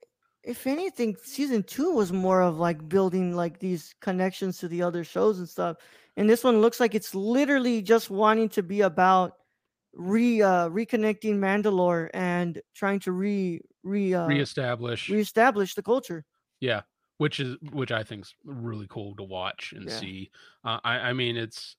if 0.44 0.66
anything, 0.66 1.16
season 1.22 1.62
two 1.64 1.92
was 1.92 2.12
more 2.12 2.42
of 2.42 2.58
like 2.58 2.88
building 2.88 3.34
like 3.36 3.58
these 3.60 3.94
connections 4.00 4.58
to 4.58 4.68
the 4.68 4.82
other 4.82 5.04
shows 5.04 5.38
and 5.38 5.48
stuff. 5.48 5.78
And 6.16 6.30
this 6.30 6.44
one 6.44 6.60
looks 6.62 6.80
like 6.80 6.94
it's 6.94 7.14
literally 7.14 7.82
just 7.82 8.10
wanting 8.10 8.48
to 8.50 8.62
be 8.62 8.80
about 8.82 9.34
re 9.94 10.42
uh 10.42 10.68
reconnecting 10.70 11.36
Mandalore 11.36 12.10
and 12.14 12.62
trying 12.74 13.00
to 13.02 13.12
re 13.12 13.60
re 13.84 14.14
uh, 14.14 14.44
reestablish, 14.44 15.04
reestablish 15.08 15.74
the 15.76 15.82
culture. 15.84 16.26
yeah, 16.60 16.82
which 17.18 17.38
is 17.40 17.56
which 17.72 17.92
I 17.92 18.02
think's 18.02 18.34
really 18.44 18.86
cool 18.88 19.14
to 19.16 19.22
watch 19.22 19.72
and 19.76 19.84
Yeah. 19.88 19.98
see. 19.98 20.30
Uh, 20.64 20.80
I 20.82 20.98
I 21.10 21.12
mean, 21.12 21.36
it's 21.36 21.76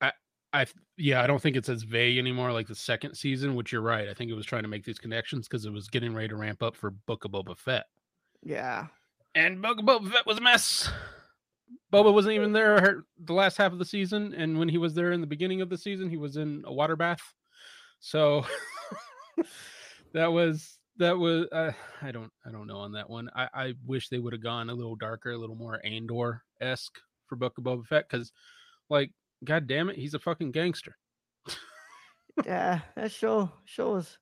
I 0.00 0.12
I 0.52 0.66
yeah, 0.96 1.22
I 1.22 1.26
don't 1.26 1.42
think 1.42 1.56
it's 1.56 1.68
as 1.68 1.82
vague 1.82 2.18
anymore 2.18 2.52
like 2.52 2.68
the 2.68 2.74
second 2.74 3.14
season. 3.16 3.54
Which 3.54 3.72
you're 3.72 3.80
right. 3.82 4.08
I 4.08 4.14
think 4.14 4.30
it 4.30 4.34
was 4.34 4.46
trying 4.46 4.62
to 4.62 4.68
make 4.68 4.84
these 4.84 4.98
connections 4.98 5.48
because 5.48 5.66
it 5.66 5.72
was 5.72 5.88
getting 5.88 6.14
ready 6.14 6.28
to 6.28 6.36
ramp 6.36 6.62
up 6.62 6.76
for 6.76 6.90
Book 6.90 7.24
of 7.24 7.32
Boba 7.32 7.56
Fett. 7.58 7.86
Yeah. 8.42 8.86
And 9.34 9.58
Boba 9.62 9.80
Boba 9.80 10.12
Fett 10.12 10.26
was 10.26 10.38
a 10.38 10.42
mess. 10.42 10.90
Boba 11.92 12.12
wasn't 12.12 12.34
even 12.34 12.52
there 12.52 12.80
her- 12.80 13.04
the 13.18 13.32
last 13.34 13.56
half 13.56 13.72
of 13.72 13.78
the 13.78 13.84
season, 13.84 14.34
and 14.34 14.58
when 14.58 14.68
he 14.68 14.78
was 14.78 14.92
there 14.94 15.12
in 15.12 15.20
the 15.22 15.26
beginning 15.26 15.60
of 15.62 15.68
the 15.70 15.76
season, 15.78 16.08
he 16.10 16.16
was 16.18 16.36
in 16.36 16.62
a 16.66 16.72
water 16.72 16.96
bath. 16.96 17.22
So 18.00 18.44
that 20.12 20.26
was 20.32 20.78
that 20.98 21.16
was 21.16 21.46
uh, 21.52 21.72
I 22.00 22.10
don't 22.12 22.30
I 22.46 22.50
don't 22.50 22.66
know 22.66 22.78
on 22.78 22.92
that 22.92 23.08
one. 23.08 23.30
I, 23.34 23.48
I 23.54 23.74
wish 23.86 24.08
they 24.08 24.18
would 24.18 24.32
have 24.32 24.42
gone 24.42 24.70
a 24.70 24.74
little 24.74 24.96
darker, 24.96 25.32
a 25.32 25.38
little 25.38 25.56
more 25.56 25.80
Andor 25.84 26.42
esque 26.60 26.98
for 27.26 27.36
Book 27.36 27.56
of 27.58 27.64
Boba 27.64 27.86
Fett, 27.86 28.08
because 28.08 28.32
like 28.90 29.10
God 29.44 29.66
damn 29.66 29.88
it, 29.88 29.96
he's 29.96 30.14
a 30.14 30.18
fucking 30.18 30.52
gangster. 30.52 30.96
Yeah. 32.46 32.80
That 32.96 33.12
show 33.12 33.50
show 33.64 33.92
was 33.94 34.18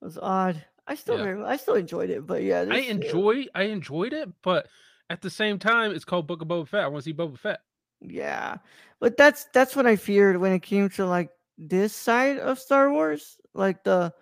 was 0.00 0.18
odd. 0.18 0.64
I 0.86 0.94
still 0.94 1.16
Yeah. 1.18 1.24
very, 1.24 1.44
I 1.44 1.56
still 1.56 1.74
enjoyed 1.74 2.10
it, 2.10 2.26
but 2.26 2.42
yeah, 2.42 2.64
I 2.68 2.78
enjoy 2.78 3.46
I 3.54 3.64
enjoyed 3.64 4.12
it, 4.12 4.28
but 4.42 4.66
at 5.10 5.20
the 5.20 5.30
same 5.30 5.58
time, 5.58 5.92
it's 5.92 6.04
called 6.04 6.26
Book 6.26 6.42
of 6.42 6.48
Boba 6.48 6.66
Fett. 6.66 6.84
I 6.84 6.88
want 6.88 7.04
to 7.04 7.10
see 7.10 7.14
Boba 7.14 7.38
Fett. 7.38 7.60
Yeah, 8.00 8.56
but 8.98 9.16
that's 9.16 9.44
that's 9.52 9.76
what 9.76 9.86
I 9.86 9.96
feared 9.96 10.36
when 10.38 10.52
it 10.52 10.62
came 10.62 10.88
to 10.90 11.06
like 11.06 11.30
this 11.58 11.94
side 11.94 12.38
of 12.38 12.58
Star 12.58 12.90
Wars, 12.90 13.38
like 13.54 13.84
the 13.84 14.12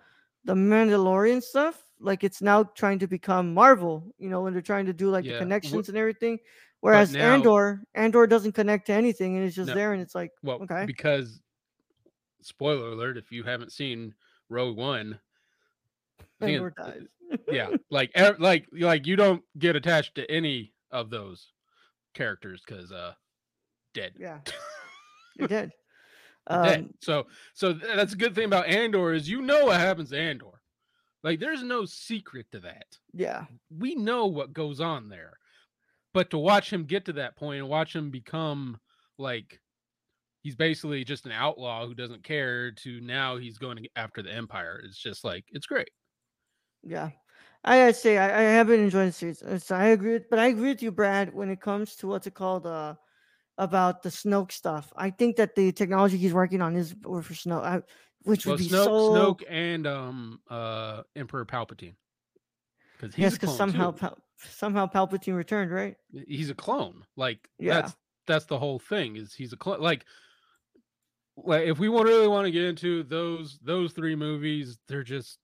the 0.45 0.53
Mandalorian 0.55 1.41
stuff. 1.41 1.83
Like 1.99 2.23
it's 2.23 2.41
now 2.41 2.63
trying 2.63 2.99
to 2.99 3.07
become 3.07 3.53
Marvel, 3.53 4.11
you 4.17 4.29
know, 4.29 4.41
when 4.41 4.53
they're 4.53 4.61
trying 4.61 4.87
to 4.87 4.93
do 4.93 5.09
like 5.11 5.23
Yeah, 5.25 5.33
the 5.33 5.39
connections 5.39 5.87
and 5.89 5.97
everything. 5.97 6.39
Whereas 6.79 7.13
now- 7.13 7.33
Andor, 7.35 7.83
Andor 7.93 8.25
doesn't 8.25 8.53
connect 8.53 8.87
to 8.87 8.93
anything, 8.93 9.35
and 9.37 9.45
it's 9.45 9.55
just 9.55 9.67
No. 9.67 9.75
there, 9.75 9.93
and 9.93 10.01
it's 10.01 10.15
like, 10.15 10.31
Well, 10.41 10.63
Okay. 10.63 10.85
because 10.87 11.41
spoiler 12.41 12.87
alert, 12.93 13.17
if 13.17 13.31
you 13.31 13.43
haven't 13.43 13.71
seen 13.71 14.15
Rogue 14.49 14.77
One, 14.77 15.19
Andor 16.39 16.73
dies. 16.75 17.03
yeah, 17.47 17.69
like 17.91 18.11
like 18.39 18.65
like 18.71 19.05
you 19.05 19.15
don't 19.15 19.43
get 19.59 19.75
attached 19.75 20.15
to 20.15 20.29
any 20.31 20.73
of 20.89 21.11
those 21.11 21.53
characters 22.15 22.63
because 22.65 22.91
uh 22.91 23.13
dead. 23.93 24.13
yeah, 24.17 24.39
you're 25.35 25.47
dead. 25.47 25.71
Um, 26.47 26.89
So 27.01 27.27
so 27.53 27.73
that's 27.73 28.13
a 28.13 28.17
good 28.17 28.35
thing 28.35 28.45
about 28.45 28.67
Andor 28.67 29.13
is 29.13 29.29
you 29.29 29.41
know 29.41 29.65
what 29.65 29.79
happens 29.79 30.09
to 30.09 30.19
Andor. 30.19 30.61
Like 31.23 31.39
there's 31.39 31.63
no 31.63 31.85
secret 31.85 32.47
to 32.51 32.59
that. 32.61 32.97
yeah, 33.13 33.45
We 33.69 33.95
know 33.95 34.25
what 34.25 34.53
goes 34.53 34.81
on 34.81 35.09
there. 35.09 35.37
But 36.13 36.31
to 36.31 36.37
watch 36.37 36.71
him 36.71 36.85
get 36.85 37.05
to 37.05 37.13
that 37.13 37.37
point 37.37 37.59
and 37.59 37.69
watch 37.69 37.95
him 37.95 38.09
become 38.09 38.79
like 39.17 39.61
he's 40.41 40.55
basically 40.55 41.03
just 41.03 41.25
an 41.25 41.31
outlaw 41.31 41.85
who 41.85 41.93
doesn't 41.93 42.23
care 42.23 42.71
to 42.71 42.99
now 43.01 43.37
he's 43.37 43.57
going 43.57 43.87
after 43.95 44.21
the 44.21 44.33
empire. 44.33 44.81
It's 44.83 44.97
just 44.97 45.23
like 45.23 45.45
it's 45.51 45.67
great. 45.67 45.89
Yeah, 46.83 47.11
I 47.63 47.77
gotta 47.77 47.93
say 47.93 48.17
I, 48.17 48.39
I 48.39 48.41
have 48.41 48.67
been 48.67 48.81
enjoying 48.81 49.07
the 49.07 49.13
series. 49.13 49.43
So 49.63 49.75
I 49.75 49.87
agree, 49.87 50.13
with, 50.13 50.29
but 50.29 50.39
I 50.39 50.47
agree 50.47 50.69
with 50.69 50.81
you, 50.81 50.91
Brad, 50.91 51.33
when 51.33 51.49
it 51.49 51.61
comes 51.61 51.95
to 51.97 52.07
what's 52.07 52.27
it 52.27 52.33
called, 52.33 52.65
uh, 52.65 52.95
about 53.61 54.01
the 54.01 54.09
Snoke 54.09 54.51
stuff. 54.51 54.91
I 54.95 55.11
think 55.11 55.35
that 55.37 55.55
the 55.55 55.71
technology 55.71 56.17
he's 56.17 56.33
working 56.33 56.61
on 56.61 56.75
is 56.75 56.95
for 57.03 57.21
Snoke, 57.21 57.63
I, 57.63 57.81
which 58.23 58.45
Well, 58.45 58.55
would 58.55 58.59
be 58.59 58.67
Snoke, 58.67 58.85
so 58.85 59.13
Snoke, 59.13 59.43
and 59.47 59.85
um, 59.85 60.39
uh, 60.49 61.03
Emperor 61.15 61.45
Palpatine, 61.45 61.93
because 62.99 63.15
he's 63.15 63.23
yes, 63.23 63.33
because 63.33 63.55
somehow. 63.55 63.91
Pal- 63.91 64.17
somehow 64.49 64.87
Palpatine 64.87 65.35
returned, 65.35 65.71
right? 65.71 65.95
he's 66.27 66.49
a 66.49 66.55
clone. 66.55 67.05
Like 67.15 67.47
Yeah. 67.59 67.81
that's 67.81 67.95
that's 68.25 68.45
the 68.45 68.57
whole 68.57 68.79
thing. 68.79 69.15
Is 69.15 69.35
he's 69.35 69.53
a 69.53 69.57
clone? 69.57 69.79
Like 69.79 70.03
like 71.37 71.67
if 71.67 71.77
we 71.77 71.89
want 71.89 72.07
really 72.07 72.27
want 72.27 72.45
to 72.45 72.51
get 72.51 72.63
into 72.63 73.03
those 73.03 73.59
those 73.61 73.93
three 73.93 74.15
movies, 74.15 74.79
they're 74.87 75.03
just 75.03 75.37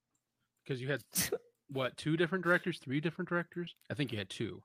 because 0.64 0.82
you 0.82 0.88
had 0.90 1.04
what 1.70 1.96
two 1.96 2.18
different 2.18 2.44
directors, 2.44 2.80
three 2.80 3.00
different 3.00 3.30
directors. 3.30 3.76
I 3.92 3.94
think 3.94 4.12
you 4.12 4.18
had 4.18 4.32
two. 4.32 4.64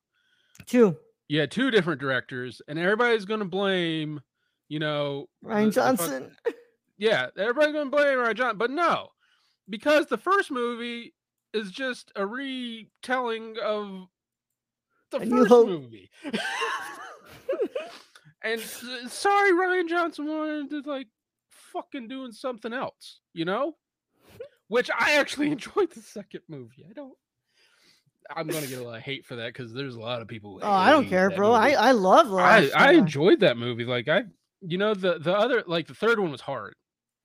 Two. 0.67 0.97
You 1.33 1.40
had 1.40 1.51
two 1.51 1.71
different 1.71 1.99
directors, 1.99 2.61
and 2.68 2.79
everybody's 2.79 3.25
gonna 3.25 3.47
blame, 3.47 4.21
you 4.68 4.79
know, 4.79 5.31
Rian 5.42 5.61
the- 5.61 5.64
the 5.64 5.71
Johnson. 5.71 6.37
yeah, 6.99 7.29
everybody's 7.38 7.73
gonna 7.73 7.88
blame 7.88 8.18
Rian 8.18 8.35
Johnson, 8.35 8.59
but 8.59 8.71
no, 8.71 9.09
because 9.66 10.09
the 10.09 10.18
first 10.18 10.51
movie 10.51 11.14
is 11.55 11.71
just 11.71 12.12
a 12.16 12.27
retelling 12.27 13.57
of 13.64 14.09
the 15.11 15.21
A 15.21 15.25
New 15.25 15.38
first 15.38 15.49
Hope. 15.49 15.68
movie. 15.68 16.11
and 18.42 18.61
sorry, 18.61 19.53
Rian 19.53 19.88
Johnson 19.88 20.27
wanted 20.27 20.68
to 20.68 20.83
like 20.90 21.09
fucking 21.49 22.09
doing 22.09 22.33
something 22.33 22.75
else, 22.75 23.21
you 23.33 23.47
know? 23.47 23.77
Which 24.68 24.90
I 24.90 25.12
actually 25.12 25.51
enjoyed 25.51 25.92
the 25.95 26.03
second 26.03 26.42
movie. 26.47 26.85
I 26.87 26.92
don't. 26.92 27.14
I'm 28.35 28.47
gonna 28.47 28.67
get 28.67 28.79
a 28.79 28.85
lot 28.85 28.97
of 28.97 29.03
hate 29.03 29.25
for 29.25 29.37
that 29.37 29.49
because 29.49 29.73
there's 29.73 29.95
a 29.95 30.01
lot 30.01 30.23
of 30.23 30.29
people. 30.29 30.61
Oh, 30.63 30.71
I 30.71 30.91
don't 30.91 31.09
care, 31.09 31.31
bro. 31.31 31.53
I 31.53 31.65
movie. 31.65 31.77
I 31.77 31.93
love 31.93 32.33
I, 32.35 32.71
I 32.75 32.93
enjoyed 32.93 33.41
that 33.41 33.57
movie. 33.57 33.85
Like 33.85 34.09
I, 34.09 34.25
you 34.61 34.79
know, 34.79 34.95
the 34.95 35.19
the 35.19 35.37
other 35.37 35.65
like 35.67 35.87
the 35.87 35.95
third 35.95 36.19
one 36.19 36.31
was 36.31 36.41
hard. 36.41 36.75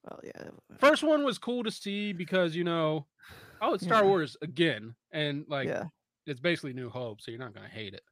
Oh 0.09 0.19
yeah. 0.23 0.49
First 0.77 1.03
one 1.03 1.23
was 1.23 1.37
cool 1.37 1.63
to 1.63 1.71
see 1.71 2.13
because 2.13 2.55
you 2.55 2.63
know, 2.63 3.07
oh, 3.61 3.73
it's 3.73 3.83
Star 3.83 4.03
Yeah. 4.03 4.07
Wars 4.07 4.37
again, 4.41 4.95
and 5.11 5.45
like 5.47 5.67
yeah. 5.67 5.85
it's 6.25 6.39
basically 6.39 6.73
New 6.73 6.89
Hope, 6.89 7.21
so 7.21 7.31
you're 7.31 7.39
not 7.39 7.53
gonna 7.53 7.67
hate 7.67 7.93
it. 7.93 8.03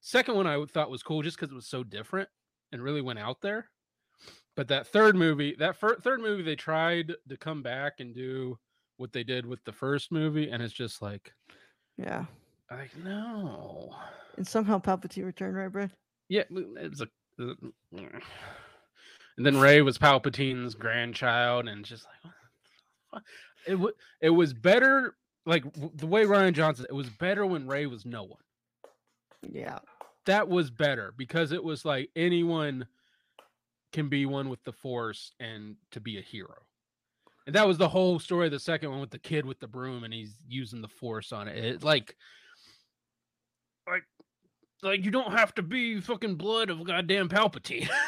Second 0.00 0.34
one 0.34 0.46
I 0.46 0.62
thought 0.64 0.90
was 0.90 1.02
cool 1.02 1.22
just 1.22 1.36
because 1.38 1.52
it 1.52 1.56
was 1.56 1.68
so 1.68 1.84
different 1.84 2.28
and 2.72 2.82
really 2.82 3.02
went 3.02 3.18
out 3.18 3.40
there. 3.40 3.68
But 4.56 4.68
that 4.68 4.86
third 4.86 5.16
movie, 5.16 5.54
that 5.58 5.76
fir- 5.76 5.98
third 6.00 6.20
movie, 6.20 6.42
they 6.42 6.56
tried 6.56 7.12
to 7.28 7.36
come 7.36 7.62
back 7.62 7.94
and 8.00 8.14
do 8.14 8.58
what 8.96 9.12
they 9.12 9.24
did 9.24 9.46
with 9.46 9.64
the 9.64 9.72
first 9.72 10.12
movie, 10.12 10.50
and 10.50 10.62
it's 10.62 10.74
just 10.74 11.00
like, 11.00 11.32
Yeah. 11.96 12.24
like 12.70 12.90
no, 13.04 13.94
And 14.36 14.46
somehow 14.46 14.78
Palpatine 14.80 15.24
returned, 15.24 15.56
right, 15.56 15.70
Brad? 15.70 15.90
yeah, 16.28 16.42
it 16.50 16.90
was 16.90 17.00
a. 17.02 17.04
uh, 17.42 17.54
mm. 17.94 18.22
And 19.36 19.46
then 19.46 19.58
Rey 19.58 19.80
was 19.82 19.98
Palpatine's 19.98 20.74
grandchild, 20.74 21.68
and 21.68 21.84
just 21.84 22.04
like 22.04 22.32
what 22.32 22.32
the 22.64 23.16
fuck? 23.16 23.24
it 23.66 23.74
was 23.78 23.92
it 24.20 24.30
was 24.30 24.52
better. 24.52 25.14
Like 25.46 25.64
the 25.96 26.06
way 26.06 26.24
Rian 26.24 26.52
Johnson, 26.52 26.86
it 26.88 26.94
was 26.94 27.08
better 27.08 27.44
when 27.46 27.66
Rey 27.66 27.86
was 27.86 28.04
no 28.06 28.22
one. 28.24 28.38
Yeah. 29.50 29.78
that 30.26 30.48
was 30.48 30.70
better 30.70 31.12
because 31.16 31.50
it 31.50 31.62
was 31.64 31.84
like 31.84 32.10
anyone 32.14 32.86
can 33.92 34.08
be 34.08 34.24
one 34.24 34.48
with 34.48 34.62
the 34.64 34.72
force 34.72 35.32
and 35.40 35.74
to 35.90 36.00
be 36.00 36.18
a 36.18 36.22
hero. 36.22 36.54
And 37.46 37.54
that 37.56 37.66
was 37.66 37.78
the 37.78 37.88
whole 37.88 38.18
story 38.18 38.46
of 38.46 38.52
the 38.52 38.60
second 38.60 38.90
one 38.90 39.00
with 39.00 39.10
the 39.10 39.18
kid 39.18 39.44
with 39.44 39.58
the 39.60 39.66
broom 39.66 40.04
and 40.04 40.14
he's 40.14 40.34
using 40.48 40.80
the 40.80 40.88
force 40.88 41.32
on 41.32 41.48
it. 41.48 41.64
It 41.64 41.82
like 41.82 42.16
like 43.88 44.04
like 44.82 45.04
you 45.04 45.10
don't 45.10 45.32
have 45.32 45.54
to 45.56 45.62
be 45.62 46.00
fucking 46.00 46.36
blood 46.36 46.70
of 46.70 46.84
goddamn 46.84 47.28
Palpatine. 47.28 47.88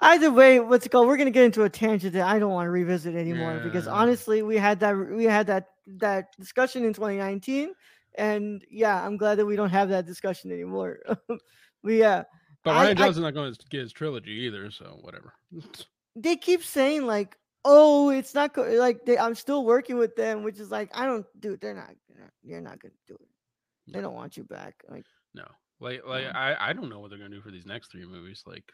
Either 0.00 0.30
way, 0.30 0.60
what's 0.60 0.86
it 0.86 0.90
called? 0.90 1.08
We're 1.08 1.16
gonna 1.16 1.32
get 1.32 1.44
into 1.44 1.64
a 1.64 1.68
tangent 1.68 2.12
that 2.12 2.26
I 2.26 2.38
don't 2.38 2.52
want 2.52 2.66
to 2.66 2.70
revisit 2.70 3.16
anymore 3.16 3.60
because 3.64 3.88
honestly, 3.88 4.42
we 4.42 4.56
had 4.56 4.78
that 4.80 4.92
we 4.92 5.24
had 5.24 5.48
that 5.48 5.70
that 5.98 6.36
discussion 6.38 6.84
in 6.84 6.92
2019, 6.92 7.74
and 8.14 8.64
yeah, 8.70 9.04
I'm 9.04 9.16
glad 9.16 9.36
that 9.36 9.46
we 9.46 9.56
don't 9.56 9.70
have 9.70 9.88
that 9.88 10.06
discussion 10.06 10.52
anymore. 10.52 11.00
but 11.26 11.40
yeah, 11.84 12.22
but 12.64 12.74
Rian 12.74 12.90
I- 12.90 12.94
Johnson's 12.94 13.24
not 13.24 13.34
going 13.34 13.52
to 13.52 13.58
get 13.70 13.80
his 13.80 13.92
trilogy 13.92 14.32
either, 14.32 14.70
so 14.70 14.98
whatever. 15.00 15.32
they 16.16 16.36
keep 16.36 16.64
saying 16.64 17.06
like, 17.06 17.36
"Oh, 17.64 18.10
it's 18.10 18.34
not 18.34 18.54
go-, 18.54 18.62
like 18.62 19.04
they, 19.04 19.18
I'm 19.18 19.34
still 19.34 19.64
working 19.64 19.96
with 19.98 20.16
them," 20.16 20.42
which 20.42 20.58
is 20.58 20.70
like, 20.70 20.90
I 20.94 21.06
don't, 21.06 21.26
dude, 21.40 21.60
they're 21.60 21.74
not, 21.74 21.90
they're 22.08 22.22
not- 22.22 22.32
you're 22.42 22.60
not 22.60 22.80
gonna 22.80 22.94
do 23.06 23.14
it. 23.14 23.92
They 23.92 24.00
don't 24.00 24.14
want 24.14 24.36
you 24.36 24.44
back. 24.44 24.82
Like, 24.88 25.04
No. 25.34 25.46
Like 25.80 26.04
like. 26.06 26.26
I 26.26 26.56
I 26.58 26.72
don't 26.72 26.88
know 26.88 26.98
what 27.00 27.10
they're 27.10 27.18
to 27.18 27.28
do 27.28 27.40
for 27.40 27.50
these 27.50 27.66
next 27.66 27.92
3 27.92 28.04
movies 28.06 28.42
like 28.46 28.64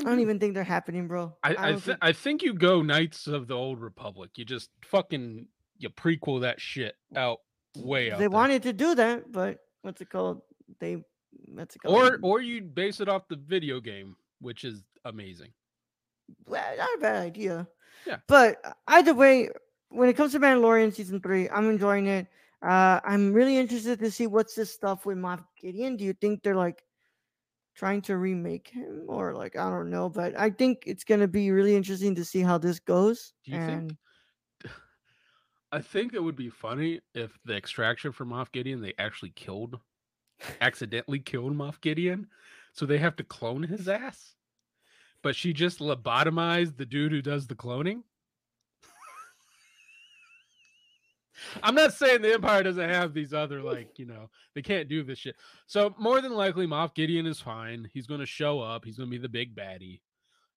I 0.00 0.02
don't 0.04 0.20
even 0.20 0.38
think 0.38 0.54
they're 0.54 0.64
happening, 0.64 1.08
bro. 1.08 1.36
I 1.42 1.50
I, 1.58 1.70
th- 1.72 1.82
think- 1.82 1.98
I 2.02 2.12
think 2.12 2.42
you 2.42 2.54
go 2.54 2.82
Knights 2.82 3.26
of 3.26 3.46
the 3.48 3.54
Old 3.54 3.80
Republic. 3.80 4.30
You 4.36 4.44
just 4.44 4.70
fucking 4.84 5.46
you 5.78 5.90
prequel 5.90 6.40
that 6.42 6.60
shit 6.60 6.94
out 7.16 7.38
way 7.76 8.10
out. 8.10 8.18
they 8.18 8.24
there. 8.24 8.30
wanted 8.30 8.62
to 8.64 8.72
do 8.72 8.94
that, 8.96 9.30
but 9.30 9.58
what's 9.82 10.00
it 10.00 10.10
called? 10.10 10.42
They, 10.80 11.02
what's 11.46 11.76
it 11.76 11.82
or 11.84 12.18
or 12.22 12.40
you 12.40 12.62
base 12.62 13.00
it 13.00 13.08
off 13.08 13.28
the 13.28 13.36
video 13.36 13.80
game, 13.80 14.16
which 14.40 14.64
is 14.64 14.82
amazing. 15.04 15.50
Not 16.48 16.88
a 16.96 17.00
bad 17.00 17.16
idea. 17.16 17.68
Yeah. 18.06 18.16
But 18.26 18.60
uh, 18.64 18.72
either 18.86 19.14
way, 19.14 19.50
when 19.90 20.08
it 20.08 20.16
comes 20.16 20.32
to 20.32 20.40
Mandalorian 20.40 20.94
season 20.94 21.20
three, 21.20 21.48
I'm 21.48 21.68
enjoying 21.68 22.06
it. 22.06 22.26
Uh, 22.62 23.00
I'm 23.04 23.32
really 23.32 23.56
interested 23.56 23.98
to 24.00 24.10
see 24.10 24.26
what's 24.26 24.54
this 24.54 24.72
stuff 24.72 25.06
with 25.06 25.18
Moff 25.18 25.44
Gideon. 25.60 25.96
Do 25.96 26.04
you 26.04 26.12
think 26.12 26.42
they're 26.42 26.56
like 26.56 26.82
trying 27.76 28.02
to 28.02 28.16
remake 28.16 28.68
him, 28.68 29.04
or 29.06 29.34
like 29.34 29.56
I 29.56 29.70
don't 29.70 29.90
know? 29.90 30.08
But 30.08 30.38
I 30.38 30.50
think 30.50 30.82
it's 30.86 31.04
gonna 31.04 31.28
be 31.28 31.50
really 31.50 31.76
interesting 31.76 32.14
to 32.16 32.24
see 32.24 32.40
how 32.40 32.58
this 32.58 32.80
goes. 32.80 33.32
Do 33.44 33.52
you 33.52 33.58
and 33.58 33.88
think? 34.62 34.72
I 35.72 35.80
think 35.80 36.14
it 36.14 36.22
would 36.22 36.36
be 36.36 36.50
funny 36.50 37.00
if 37.14 37.38
the 37.44 37.56
extraction 37.56 38.10
from 38.10 38.30
Moff 38.30 38.50
Gideon 38.50 38.80
they 38.80 38.94
actually 38.98 39.30
killed, 39.30 39.78
accidentally 40.60 41.20
killed 41.20 41.54
Moff 41.54 41.80
Gideon, 41.80 42.26
so 42.72 42.86
they 42.86 42.98
have 42.98 43.14
to 43.16 43.24
clone 43.24 43.62
his 43.62 43.88
ass. 43.88 44.34
But 45.22 45.34
she 45.34 45.52
just 45.52 45.80
lobotomized 45.80 46.76
the 46.76 46.86
dude 46.86 47.12
who 47.12 47.22
does 47.22 47.46
the 47.46 47.54
cloning. 47.54 48.02
I'm 51.62 51.74
not 51.74 51.92
saying 51.92 52.22
the 52.22 52.34
Empire 52.34 52.62
doesn't 52.62 52.88
have 52.88 53.14
these 53.14 53.32
other 53.32 53.62
like 53.62 53.98
you 53.98 54.06
know 54.06 54.28
they 54.54 54.62
can't 54.62 54.88
do 54.88 55.04
this 55.04 55.18
shit. 55.18 55.36
So 55.66 55.94
more 55.98 56.20
than 56.20 56.34
likely, 56.34 56.66
Moff 56.66 56.94
Gideon 56.94 57.26
is 57.26 57.40
fine. 57.40 57.88
He's 57.92 58.06
going 58.06 58.20
to 58.20 58.26
show 58.26 58.60
up. 58.60 58.84
He's 58.84 58.96
going 58.96 59.08
to 59.08 59.16
be 59.16 59.22
the 59.22 59.28
big 59.28 59.54
baddie, 59.54 60.00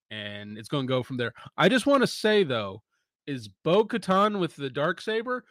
and 0.10 0.58
it's 0.58 0.69
going 0.69 0.88
to 0.88 0.91
go 0.91 1.04
from 1.04 1.17
there. 1.17 1.34
I 1.58 1.69
just 1.69 1.86
want 1.86 2.02
to 2.02 2.08
say 2.08 2.43
though, 2.43 2.82
is 3.28 3.47
Bo 3.47 3.86
Katan 3.86 4.39
with 4.39 4.56
the 4.56 4.69
dark 4.69 5.02
saber 5.02 5.43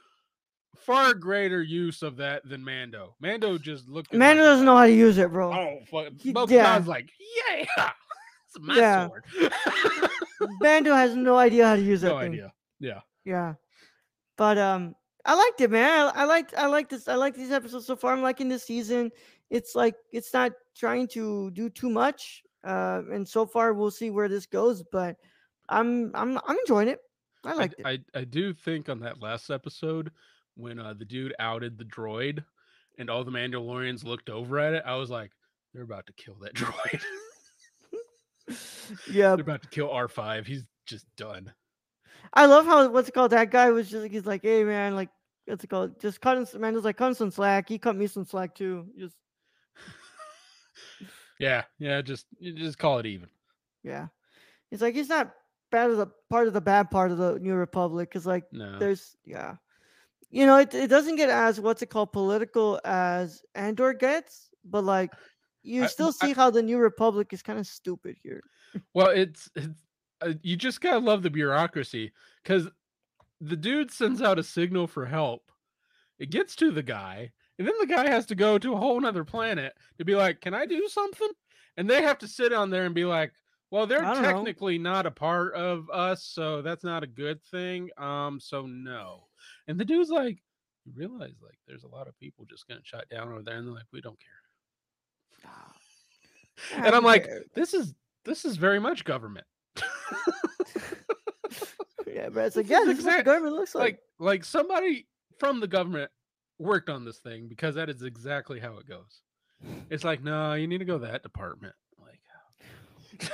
far 0.76 1.14
greater 1.14 1.62
use 1.62 2.02
of 2.02 2.16
that 2.16 2.48
than 2.48 2.64
Mando. 2.64 3.14
Mando 3.20 3.58
just 3.58 3.88
looked. 3.88 4.12
Mando 4.12 4.42
doesn't 4.42 4.66
know 4.66 4.76
how 4.76 4.86
to 4.86 4.92
use 4.92 5.18
it, 5.18 5.30
bro. 5.30 5.52
Oh, 5.52 5.78
fuck. 5.90 6.12
Bo 6.32 6.46
yeah. 6.48 6.78
Katan's 6.78 6.86
like, 6.86 7.10
yeah, 7.48 7.64
it's 8.56 8.66
my 8.66 8.76
Yeah. 8.76 9.06
sword. 9.08 9.24
Mando 10.60 10.94
has 10.94 11.14
no 11.14 11.36
idea 11.36 11.66
how 11.66 11.76
to 11.76 11.82
use 11.82 12.00
that 12.02 12.08
no 12.08 12.18
thing. 12.20 12.32
idea. 12.32 12.52
Yeah. 12.78 13.00
Yeah, 13.24 13.54
but 14.38 14.56
um, 14.56 14.94
I 15.26 15.34
liked 15.34 15.60
it, 15.60 15.70
man. 15.70 16.10
I, 16.14 16.22
I 16.22 16.24
liked, 16.24 16.54
I 16.56 16.66
like 16.66 16.88
this. 16.88 17.06
I 17.06 17.14
like 17.14 17.34
these 17.34 17.50
episodes 17.50 17.86
so 17.86 17.94
far. 17.96 18.14
I'm 18.14 18.22
liking 18.22 18.48
this 18.48 18.64
season. 18.64 19.10
It's 19.50 19.74
like 19.74 19.94
it's 20.12 20.32
not 20.32 20.52
trying 20.74 21.06
to 21.08 21.50
do 21.50 21.68
too 21.68 21.90
much, 21.90 22.42
uh, 22.64 23.02
and 23.12 23.28
so 23.28 23.44
far 23.44 23.74
we'll 23.74 23.90
see 23.90 24.08
where 24.10 24.28
this 24.28 24.46
goes. 24.46 24.82
But 24.90 25.16
I'm, 25.68 26.10
I'm, 26.14 26.38
I'm 26.46 26.56
enjoying 26.58 26.88
it. 26.88 27.00
I 27.44 27.52
liked 27.54 27.74
it. 27.78 27.86
I, 27.86 27.98
I 28.18 28.24
do 28.24 28.54
think 28.54 28.88
on 28.88 29.00
that 29.00 29.20
last 29.20 29.50
episode 29.50 30.10
when 30.56 30.78
uh, 30.78 30.94
the 30.98 31.04
dude 31.04 31.34
outed 31.38 31.76
the 31.78 31.84
droid 31.84 32.42
and 32.98 33.10
all 33.10 33.22
the 33.24 33.30
Mandalorians 33.30 34.02
looked 34.04 34.30
over 34.30 34.58
at 34.58 34.72
it, 34.72 34.82
I 34.86 34.96
was 34.96 35.10
like, 35.10 35.30
they're 35.74 35.82
about 35.82 36.06
to 36.06 36.12
kill 36.14 36.36
that 36.40 36.54
droid. 36.54 37.02
Yeah, 39.10 39.34
they're 39.36 39.40
about 39.40 39.62
to 39.62 39.68
kill 39.68 39.88
R5. 39.88 40.46
He's 40.46 40.64
just 40.86 41.06
done. 41.16 41.52
I 42.34 42.46
love 42.46 42.64
how 42.66 42.88
what's 42.90 43.08
it 43.08 43.12
called. 43.12 43.32
That 43.32 43.50
guy 43.50 43.70
was 43.70 43.88
just 43.90 44.02
like 44.02 44.12
he's 44.12 44.26
like, 44.26 44.42
hey 44.42 44.64
man, 44.64 44.94
like 44.94 45.08
what's 45.46 45.64
it 45.64 45.68
called? 45.68 46.00
Just 46.00 46.20
cut 46.20 46.36
him. 46.36 46.44
some- 46.46 46.60
Mando's 46.60 46.84
like, 46.84 46.96
cut 46.96 47.08
him 47.08 47.14
some 47.14 47.30
slack. 47.30 47.68
He 47.68 47.78
cut 47.78 47.96
me 47.96 48.06
some 48.06 48.24
slack 48.24 48.54
too. 48.54 48.86
Just 48.98 49.16
Yeah, 51.38 51.64
yeah, 51.78 52.02
just 52.02 52.26
just 52.42 52.78
call 52.78 52.98
it 52.98 53.06
even. 53.06 53.28
yeah, 53.82 54.08
it's 54.70 54.82
like 54.82 54.94
he's 54.94 55.08
not 55.08 55.32
bad 55.70 55.90
as 55.90 55.98
a 55.98 56.10
part 56.28 56.46
of 56.48 56.52
the 56.52 56.60
bad 56.60 56.90
part 56.90 57.10
of 57.10 57.18
the 57.18 57.38
New 57.38 57.54
Republic 57.54 58.08
because 58.10 58.26
like 58.26 58.44
No. 58.52 58.78
there's 58.78 59.16
yeah 59.24 59.54
you 60.28 60.44
know 60.44 60.56
it, 60.58 60.74
it 60.74 60.88
doesn't 60.88 61.14
get 61.16 61.30
as 61.30 61.60
what's 61.60 61.80
it 61.82 61.90
called 61.90 62.12
political 62.12 62.80
as 62.84 63.42
andor 63.54 63.92
gets 63.92 64.50
but 64.64 64.82
like 64.84 65.12
you 65.62 65.84
I- 65.84 65.86
still 65.86 66.08
I- 66.08 66.26
see 66.26 66.32
how 66.32 66.50
the 66.50 66.62
new 66.62 66.78
republic 66.78 67.32
is 67.32 67.42
kind 67.42 67.58
of 67.58 67.66
stupid 67.66 68.16
here 68.22 68.42
Well, 68.94 69.08
it's, 69.10 69.50
it's 69.56 69.82
uh, 70.20 70.34
you 70.42 70.56
just 70.56 70.80
gotta 70.80 70.98
love 70.98 71.22
the 71.22 71.30
bureaucracy 71.30 72.12
because 72.42 72.68
the 73.40 73.56
dude 73.56 73.90
sends 73.90 74.20
out 74.22 74.38
a 74.38 74.42
signal 74.42 74.86
for 74.86 75.06
help. 75.06 75.50
It 76.18 76.30
gets 76.30 76.54
to 76.56 76.70
the 76.70 76.82
guy, 76.82 77.32
and 77.58 77.66
then 77.66 77.74
the 77.80 77.86
guy 77.86 78.08
has 78.08 78.26
to 78.26 78.34
go 78.34 78.58
to 78.58 78.74
a 78.74 78.76
whole 78.76 79.00
nother 79.00 79.24
planet 79.24 79.72
to 79.98 80.04
be 80.04 80.14
like, 80.14 80.40
"Can 80.42 80.52
I 80.54 80.66
do 80.66 80.86
something?" 80.88 81.30
And 81.78 81.88
they 81.88 82.02
have 82.02 82.18
to 82.18 82.28
sit 82.28 82.52
on 82.52 82.68
there 82.70 82.84
and 82.84 82.94
be 82.94 83.06
like, 83.06 83.32
"Well, 83.70 83.86
they're 83.86 84.04
I 84.04 84.12
don't 84.14 84.22
know. 84.22 84.28
technically 84.32 84.76
not 84.78 85.06
a 85.06 85.10
part 85.10 85.54
of 85.54 85.88
us, 85.90 86.22
so 86.24 86.60
that's 86.62 86.84
not 86.84 87.02
a 87.02 87.06
good 87.08 87.42
thing. 87.44 87.88
Um, 87.96 88.38
so 88.38 88.66
no." 88.66 89.28
And 89.66 89.80
the 89.80 89.84
dude's 89.86 90.10
like, 90.10 90.42
"You 90.84 90.92
realize 90.94 91.40
like 91.42 91.58
there's 91.66 91.84
a 91.84 91.88
lot 91.88 92.06
of 92.08 92.18
people 92.18 92.44
just 92.44 92.68
getting 92.68 92.84
shot 92.84 93.08
down 93.08 93.28
over 93.32 93.42
there," 93.42 93.56
and 93.56 93.66
they're 93.66 93.74
like, 93.74 93.86
"We 93.90 94.02
don't 94.02 94.20
care." 94.20 94.49
And 96.74 96.94
I'm 96.94 97.02
who 97.02 97.08
like, 97.08 97.24
cares? 97.24 97.46
this 97.54 97.74
is 97.74 97.94
this 98.24 98.44
is 98.44 98.56
very 98.56 98.78
much 98.78 99.04
government. 99.04 99.46
yeah, 102.06 102.28
Brad's 102.28 102.56
like, 102.56 102.66
This 102.66 102.72
yeah, 102.72 102.80
is 102.82 102.86
this 102.86 102.98
is 102.98 103.04
what 103.04 103.16
the 103.18 103.24
government 103.24 103.54
looks 103.56 103.74
like. 103.74 103.82
like 103.82 104.00
like 104.18 104.44
somebody 104.44 105.06
from 105.38 105.60
the 105.60 105.66
government 105.66 106.10
worked 106.58 106.90
on 106.90 107.04
this 107.04 107.18
thing 107.18 107.48
because 107.48 107.74
that 107.74 107.88
is 107.88 108.02
exactly 108.02 108.60
how 108.60 108.76
it 108.78 108.86
goes. 108.86 109.22
It's 109.90 110.04
like, 110.04 110.22
no, 110.22 110.54
you 110.54 110.66
need 110.66 110.78
to 110.78 110.84
go 110.84 110.98
to 110.98 111.06
that 111.06 111.22
department. 111.22 111.74
Like 112.00 112.20
oh. 113.22 113.28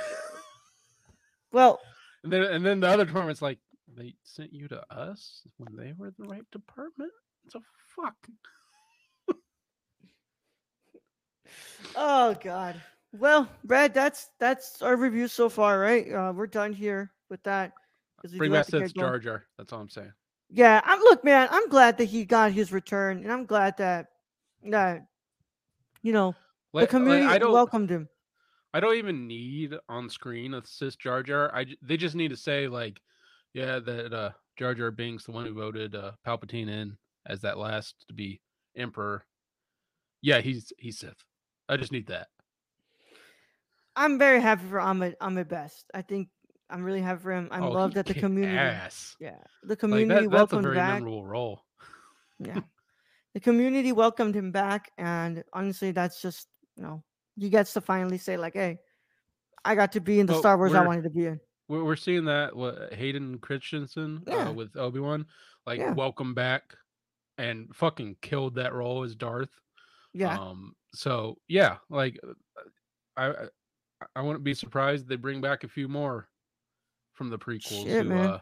well, 1.51 1.79
and 2.23 2.31
then 2.31 2.43
and 2.43 2.65
then 2.65 2.79
the 2.79 2.87
other 2.87 3.05
department's 3.05 3.41
like, 3.41 3.59
they 3.95 4.15
sent 4.23 4.53
you 4.53 4.67
to 4.69 4.81
us 4.93 5.43
when 5.57 5.75
they 5.75 5.93
were 5.97 6.11
the 6.17 6.25
right 6.25 6.49
department? 6.51 7.11
So 7.49 7.61
fuck. 7.95 8.15
Oh 11.99 12.35
god. 12.43 12.79
Well, 13.11 13.49
Brad, 13.63 13.93
that's 13.93 14.29
that's 14.39 14.81
our 14.83 14.95
review 14.95 15.27
so 15.27 15.49
far, 15.49 15.79
right? 15.79 16.11
Uh, 16.11 16.31
we're 16.35 16.45
done 16.45 16.71
here 16.71 17.11
with 17.29 17.41
that. 17.43 17.73
Bring 18.35 18.51
back 18.51 18.65
Seth's. 18.65 18.93
Jar 18.93 19.17
Jar. 19.17 19.45
That's 19.57 19.73
all 19.73 19.81
I'm 19.81 19.89
saying. 19.89 20.13
Yeah, 20.49 20.81
I'm 20.85 20.99
look, 20.99 21.23
man. 21.23 21.47
I'm 21.51 21.67
glad 21.69 21.97
that 21.97 22.05
he 22.05 22.23
got 22.23 22.51
his 22.51 22.71
return, 22.71 23.23
and 23.23 23.31
I'm 23.31 23.45
glad 23.45 23.77
that 23.77 24.07
that 24.69 25.07
you 26.03 26.13
know 26.13 26.31
the 26.31 26.37
Like- 26.79 26.81
like, 26.83 26.89
community 26.89 27.39
don't 27.39 27.51
welcomed 27.51 27.89
him. 27.89 28.07
I 28.73 28.79
don't 28.79 28.95
even 28.97 29.25
need 29.27 29.73
on 29.89 30.07
screen 30.09 30.53
a 30.53 30.63
Sith 30.63 30.99
Jar 30.99 31.23
Jar. 31.23 31.53
I 31.55 31.65
they 31.81 31.97
just 31.97 32.15
need 32.15 32.29
to 32.29 32.37
say 32.37 32.67
like, 32.67 33.01
yeah, 33.53 33.79
that 33.79 34.13
uh, 34.13 34.31
Jar 34.55 34.75
Jar 34.75 34.91
Binks, 34.91 35.23
the 35.25 35.31
one 35.31 35.47
who 35.47 35.53
voted 35.53 35.95
uh, 35.95 36.11
Palpatine 36.25 36.69
in 36.69 36.95
as 37.25 37.41
that 37.41 37.57
last 37.57 37.95
to 38.07 38.13
be 38.13 38.39
Emperor. 38.75 39.25
Yeah, 40.21 40.41
he's 40.41 40.71
he's 40.77 40.99
Sith. 40.99 41.23
I 41.69 41.77
just 41.77 41.91
need 41.91 42.07
that. 42.07 42.29
I'm 43.95 44.19
very 44.19 44.39
happy 44.41 44.63
for 44.69 44.79
Ahmed 44.79 45.15
Ahmed 45.19 45.47
Best. 45.47 45.85
I 45.93 46.01
think 46.01 46.29
I'm 46.69 46.83
really 46.83 47.01
happy 47.01 47.21
for 47.21 47.31
him. 47.31 47.47
I'm 47.51 47.63
Oh, 47.63 47.71
loved 47.71 47.95
that 47.95 48.05
the 48.05 48.13
community. 48.13 48.57
ass. 48.57 49.15
Yeah, 49.19 49.37
the 49.63 49.69
Like, 49.69 49.79
community 49.79 50.07
that, 50.27 50.31
that's 50.31 50.53
a 50.53 50.55
welcomed 50.55 50.63
very 50.63 50.75
back. 50.75 50.93
memorable 51.01 51.25
role. 51.25 51.65
Yeah, 52.39 52.61
the 53.33 53.39
community 53.39 53.91
welcomed 53.91 54.35
him 54.35 54.51
back, 54.51 54.91
and 54.97 55.43
honestly, 55.53 55.91
that's 55.91 56.21
just 56.21 56.47
you 56.75 56.83
know 56.83 57.03
he 57.35 57.49
gets 57.49 57.73
to 57.73 57.81
finally 57.81 58.17
say 58.19 58.37
like, 58.37 58.53
"Hey, 58.53 58.77
I 59.65 59.73
got 59.75 59.91
to 59.93 59.99
be 60.01 60.19
in 60.19 60.27
the 60.27 60.37
Star 60.37 60.57
Wars 60.57 60.75
I 60.75 60.85
wanted 60.85 61.03
to 61.03 61.09
be 61.09 61.25
in." 61.25 61.39
We're, 61.67 61.83
we're 61.83 61.95
seeing 61.95 62.25
that 62.25 62.55
what 62.55 62.93
Hayden 62.93 63.39
Christensen 63.39 64.23
Yeah. 64.27 64.49
uh, 64.49 64.53
with 64.53 64.77
Obi 64.77 64.99
Wan, 64.99 65.25
like 65.65 65.79
Yeah. 65.79 65.93
welcome 65.93 66.33
back, 66.35 66.75
and 67.39 67.75
fucking 67.75 68.17
killed 68.21 68.55
that 68.55 68.73
role 68.73 69.03
as 69.03 69.15
Darth. 69.15 69.49
Yeah, 70.13 70.37
Um. 70.37 70.75
So 70.97 71.37
yeah, 71.47 71.77
like 71.89 72.19
uh, 72.27 72.61
I 73.15 73.27
I, 73.27 73.47
I 74.15 74.21
wouldn't 74.21 74.43
be 74.43 74.53
surprised 74.53 75.07
they 75.07 75.15
bring 75.15 75.41
back 75.41 75.63
a 75.63 75.67
few 75.67 75.87
more 75.87 76.27
from 77.13 77.29
the 77.29 77.37
prequels. 77.37 77.83
Shit, 77.83 78.03
who, 78.03 78.09
man. 78.09 78.29
Uh, 78.29 78.39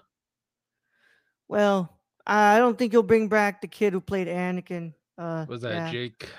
well, 1.48 2.00
I 2.26 2.58
don't 2.58 2.78
think 2.78 2.94
you'll 2.94 3.04
bring 3.04 3.28
back 3.28 3.62
the 3.62 3.68
kid 3.68 3.94
who 3.94 4.02
played 4.02 4.28
Anakin. 4.28 4.94
Uh, 5.18 5.46
was 5.48 5.62
that 5.62 5.74
yeah. 5.74 5.92
Jake? 5.92 6.30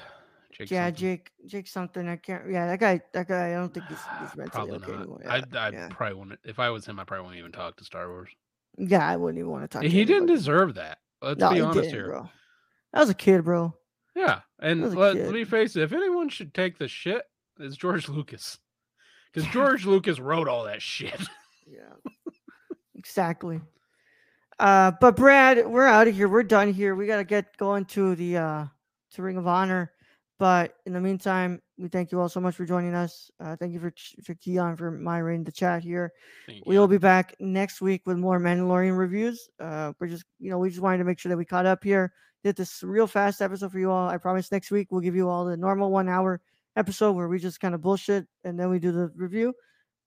Jake. 0.52 0.70
Yeah, 0.70 0.86
something? 0.86 1.00
Jake, 1.00 1.30
Jake 1.46 1.68
something. 1.68 2.08
I 2.08 2.16
can't. 2.16 2.50
Yeah, 2.50 2.66
that 2.66 2.80
guy. 2.80 3.00
That 3.12 3.28
guy. 3.28 3.50
I 3.50 3.54
don't 3.54 3.72
think 3.72 3.86
he's, 3.86 3.98
he's 4.20 4.34
mentally 4.36 4.48
Probably 4.50 4.76
okay 4.76 4.92
not. 4.92 5.00
anymore. 5.00 5.22
I 5.28 5.36
Yeah, 5.36 5.44
I 5.54 5.68
yeah. 5.70 5.88
probably 5.90 6.14
wouldn't. 6.16 6.40
If 6.44 6.58
I 6.58 6.70
was 6.70 6.86
him, 6.86 6.98
I 6.98 7.04
probably 7.04 7.24
wouldn't 7.24 7.38
even 7.40 7.52
talk 7.52 7.76
to 7.76 7.84
Star 7.84 8.08
Wars. 8.08 8.30
yeah, 8.78 9.06
I 9.06 9.16
wouldn't 9.16 9.38
even 9.38 9.50
want 9.50 9.64
to 9.64 9.68
talk. 9.68 9.82
to 9.82 9.88
He 9.88 10.04
didn't 10.06 10.22
anybody. 10.22 10.38
deserve 10.38 10.74
that. 10.76 10.98
Let's 11.20 11.40
no, 11.40 11.52
be 11.52 11.60
honest 11.60 11.90
here. 11.90 12.06
bro. 12.06 12.30
That 12.92 13.00
was 13.00 13.10
a 13.10 13.14
kid, 13.14 13.44
bro. 13.44 13.74
Yeah, 14.16 14.40
and 14.58 14.94
let, 14.94 15.14
let 15.14 15.32
me 15.32 15.44
face 15.44 15.76
it. 15.76 15.82
If 15.82 15.92
anyone 15.92 16.30
should 16.30 16.54
take 16.54 16.78
the 16.78 16.88
shit, 16.88 17.22
it's 17.60 17.76
George 17.76 18.08
Lucas, 18.08 18.58
because 19.30 19.46
George 19.52 19.84
Lucas 19.84 20.18
wrote 20.18 20.48
all 20.48 20.64
that 20.64 20.82
shit. 20.82 21.20
Yeah, 21.68 22.12
exactly. 22.94 23.60
Uh, 24.60 24.92
but 25.00 25.16
Brad, 25.16 25.66
we're 25.66 25.84
out 25.84 26.06
of 26.06 26.14
here. 26.14 26.28
We're 26.28 26.44
done 26.44 26.72
here. 26.72 26.94
We 26.94 27.08
gotta 27.08 27.24
get 27.24 27.56
going 27.56 27.86
to 27.86 28.14
the 28.14 28.36
uh 28.36 28.66
to 29.14 29.22
Ring 29.22 29.36
of 29.36 29.48
Honor. 29.48 29.90
But 30.38 30.76
in 30.86 30.92
the 30.92 31.00
meantime, 31.00 31.60
we 31.78 31.88
thank 31.88 32.10
you 32.10 32.20
all 32.20 32.28
so 32.28 32.40
much 32.40 32.54
for 32.54 32.64
joining 32.64 32.94
us. 32.94 33.30
Uh, 33.38 33.56
thank 33.56 33.72
you 33.72 33.80
for 33.80 33.92
for 34.24 34.34
Keon 34.34 34.76
for 34.76 34.90
Myra 34.90 35.34
in 35.34 35.44
the 35.44 35.52
chat 35.52 35.82
here. 35.82 36.12
We 36.66 36.78
will 36.78 36.88
be 36.88 36.98
back 36.98 37.34
next 37.38 37.80
week 37.80 38.02
with 38.06 38.16
more 38.16 38.40
Mandalorian 38.40 38.96
reviews. 38.96 39.48
Uh, 39.60 39.92
we're 39.98 40.06
just, 40.06 40.24
you 40.38 40.50
know, 40.50 40.58
we 40.58 40.70
just 40.70 40.80
wanted 40.80 40.98
to 40.98 41.04
make 41.04 41.18
sure 41.18 41.30
that 41.30 41.36
we 41.36 41.44
caught 41.44 41.66
up 41.66 41.84
here. 41.84 42.12
Did 42.42 42.56
this 42.56 42.82
real 42.82 43.06
fast 43.06 43.42
episode 43.42 43.72
for 43.72 43.78
you 43.78 43.90
all. 43.90 44.08
I 44.08 44.16
promise 44.16 44.50
next 44.50 44.70
week 44.70 44.88
we'll 44.90 45.00
give 45.00 45.16
you 45.16 45.28
all 45.28 45.44
the 45.44 45.56
normal 45.56 45.90
one 45.90 46.08
hour 46.08 46.40
episode 46.76 47.12
where 47.12 47.28
we 47.28 47.38
just 47.38 47.60
kind 47.60 47.74
of 47.74 47.82
bullshit 47.82 48.26
and 48.44 48.58
then 48.58 48.70
we 48.70 48.78
do 48.78 48.92
the 48.92 49.10
review. 49.16 49.52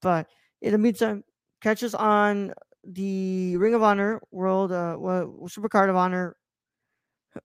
But 0.01 0.27
in 0.61 0.71
the 0.71 0.77
meantime, 0.77 1.23
catch 1.61 1.83
us 1.83 1.93
on 1.93 2.53
the 2.83 3.57
Ring 3.57 3.73
of 3.73 3.83
Honor 3.83 4.21
World, 4.31 4.71
uh, 4.71 4.95
Supercard 4.97 5.89
of 5.89 5.95
Honor 5.95 6.35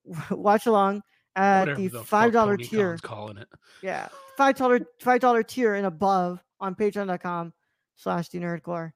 watch 0.31 0.67
along 0.67 1.03
at 1.37 1.61
Whatever 1.61 1.81
the 1.81 1.90
fuck 1.90 2.07
five 2.07 2.33
dollar 2.33 2.57
tier. 2.57 2.99
Calling 3.03 3.38
it. 3.38 3.49
Yeah, 3.83 4.09
five 4.37 4.57
dollar 4.57 4.81
five 5.01 5.20
dollar 5.20 5.42
tier 5.42 5.75
and 5.75 5.87
above 5.87 6.42
on 6.61 6.75
patreon.com 6.75 7.53
slash 7.97 8.29
the 8.29 8.38
nerdcorps. 8.38 8.92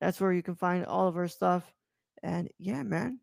That's 0.00 0.20
where 0.20 0.32
you 0.32 0.42
can 0.42 0.54
find 0.54 0.86
all 0.86 1.08
of 1.08 1.16
our 1.16 1.28
stuff. 1.28 1.64
And 2.22 2.48
yeah, 2.58 2.82
man. 2.82 3.20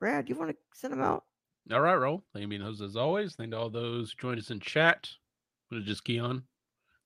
Brad, 0.00 0.28
you 0.28 0.34
want 0.34 0.50
to 0.50 0.56
send 0.74 0.92
them 0.92 1.00
out? 1.00 1.24
All 1.72 1.80
right, 1.80 1.94
roll. 1.94 2.22
Thank 2.34 2.52
you 2.52 2.58
those 2.58 2.82
as 2.82 2.96
always. 2.96 3.34
Thank 3.34 3.52
to 3.52 3.58
all 3.58 3.70
those 3.70 4.12
who 4.12 4.20
joined 4.20 4.38
us 4.38 4.50
in 4.50 4.60
chat. 4.60 5.08
Was 5.70 5.82
it 5.82 5.86
just 5.86 6.04
Keon? 6.04 6.42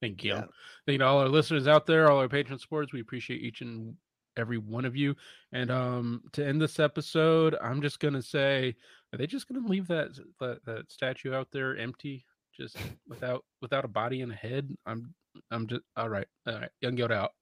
Thank 0.01 0.25
you. 0.25 0.33
Yeah. 0.33 0.45
Thank 0.85 0.95
you 0.95 0.99
to 0.99 1.05
all 1.07 1.19
our 1.19 1.29
listeners 1.29 1.69
out 1.69 1.87
there, 1.87 2.11
all 2.11 2.19
our 2.19 2.29
patron 2.29 2.59
supporters. 2.59 2.93
We 2.93 3.01
appreciate 3.01 3.43
each 3.43 3.61
and 3.61 3.95
every 4.39 4.59
one 4.59 4.85
of 4.85 4.97
you. 4.97 5.15
And 5.53 5.71
um 5.71 6.23
to 6.33 6.47
end 6.47 6.61
this 6.61 6.79
episode, 6.79 7.57
I'm 7.61 7.83
just 7.83 8.01
gonna 8.01 8.23
say, 8.23 8.75
are 9.13 9.19
they 9.19 9.27
just 9.27 9.49
gonna 9.49 9.67
leave 9.67 9.87
that 9.89 10.19
that, 10.41 10.65
that 10.65 10.91
statue 10.91 11.35
out 11.35 11.49
there 11.53 11.77
empty, 11.77 12.25
just 12.57 12.77
without 13.09 13.45
without 13.61 13.85
a 13.85 13.89
body 13.89 14.23
and 14.23 14.33
a 14.33 14.37
head? 14.37 14.71
I'm 14.87 15.15
I'm 15.51 15.67
just 15.67 15.83
all 15.97 16.09
right. 16.09 16.27
All 16.47 16.55
right. 16.55 16.71
Young 16.81 16.97
Yoda 16.97 17.13
out. 17.13 17.33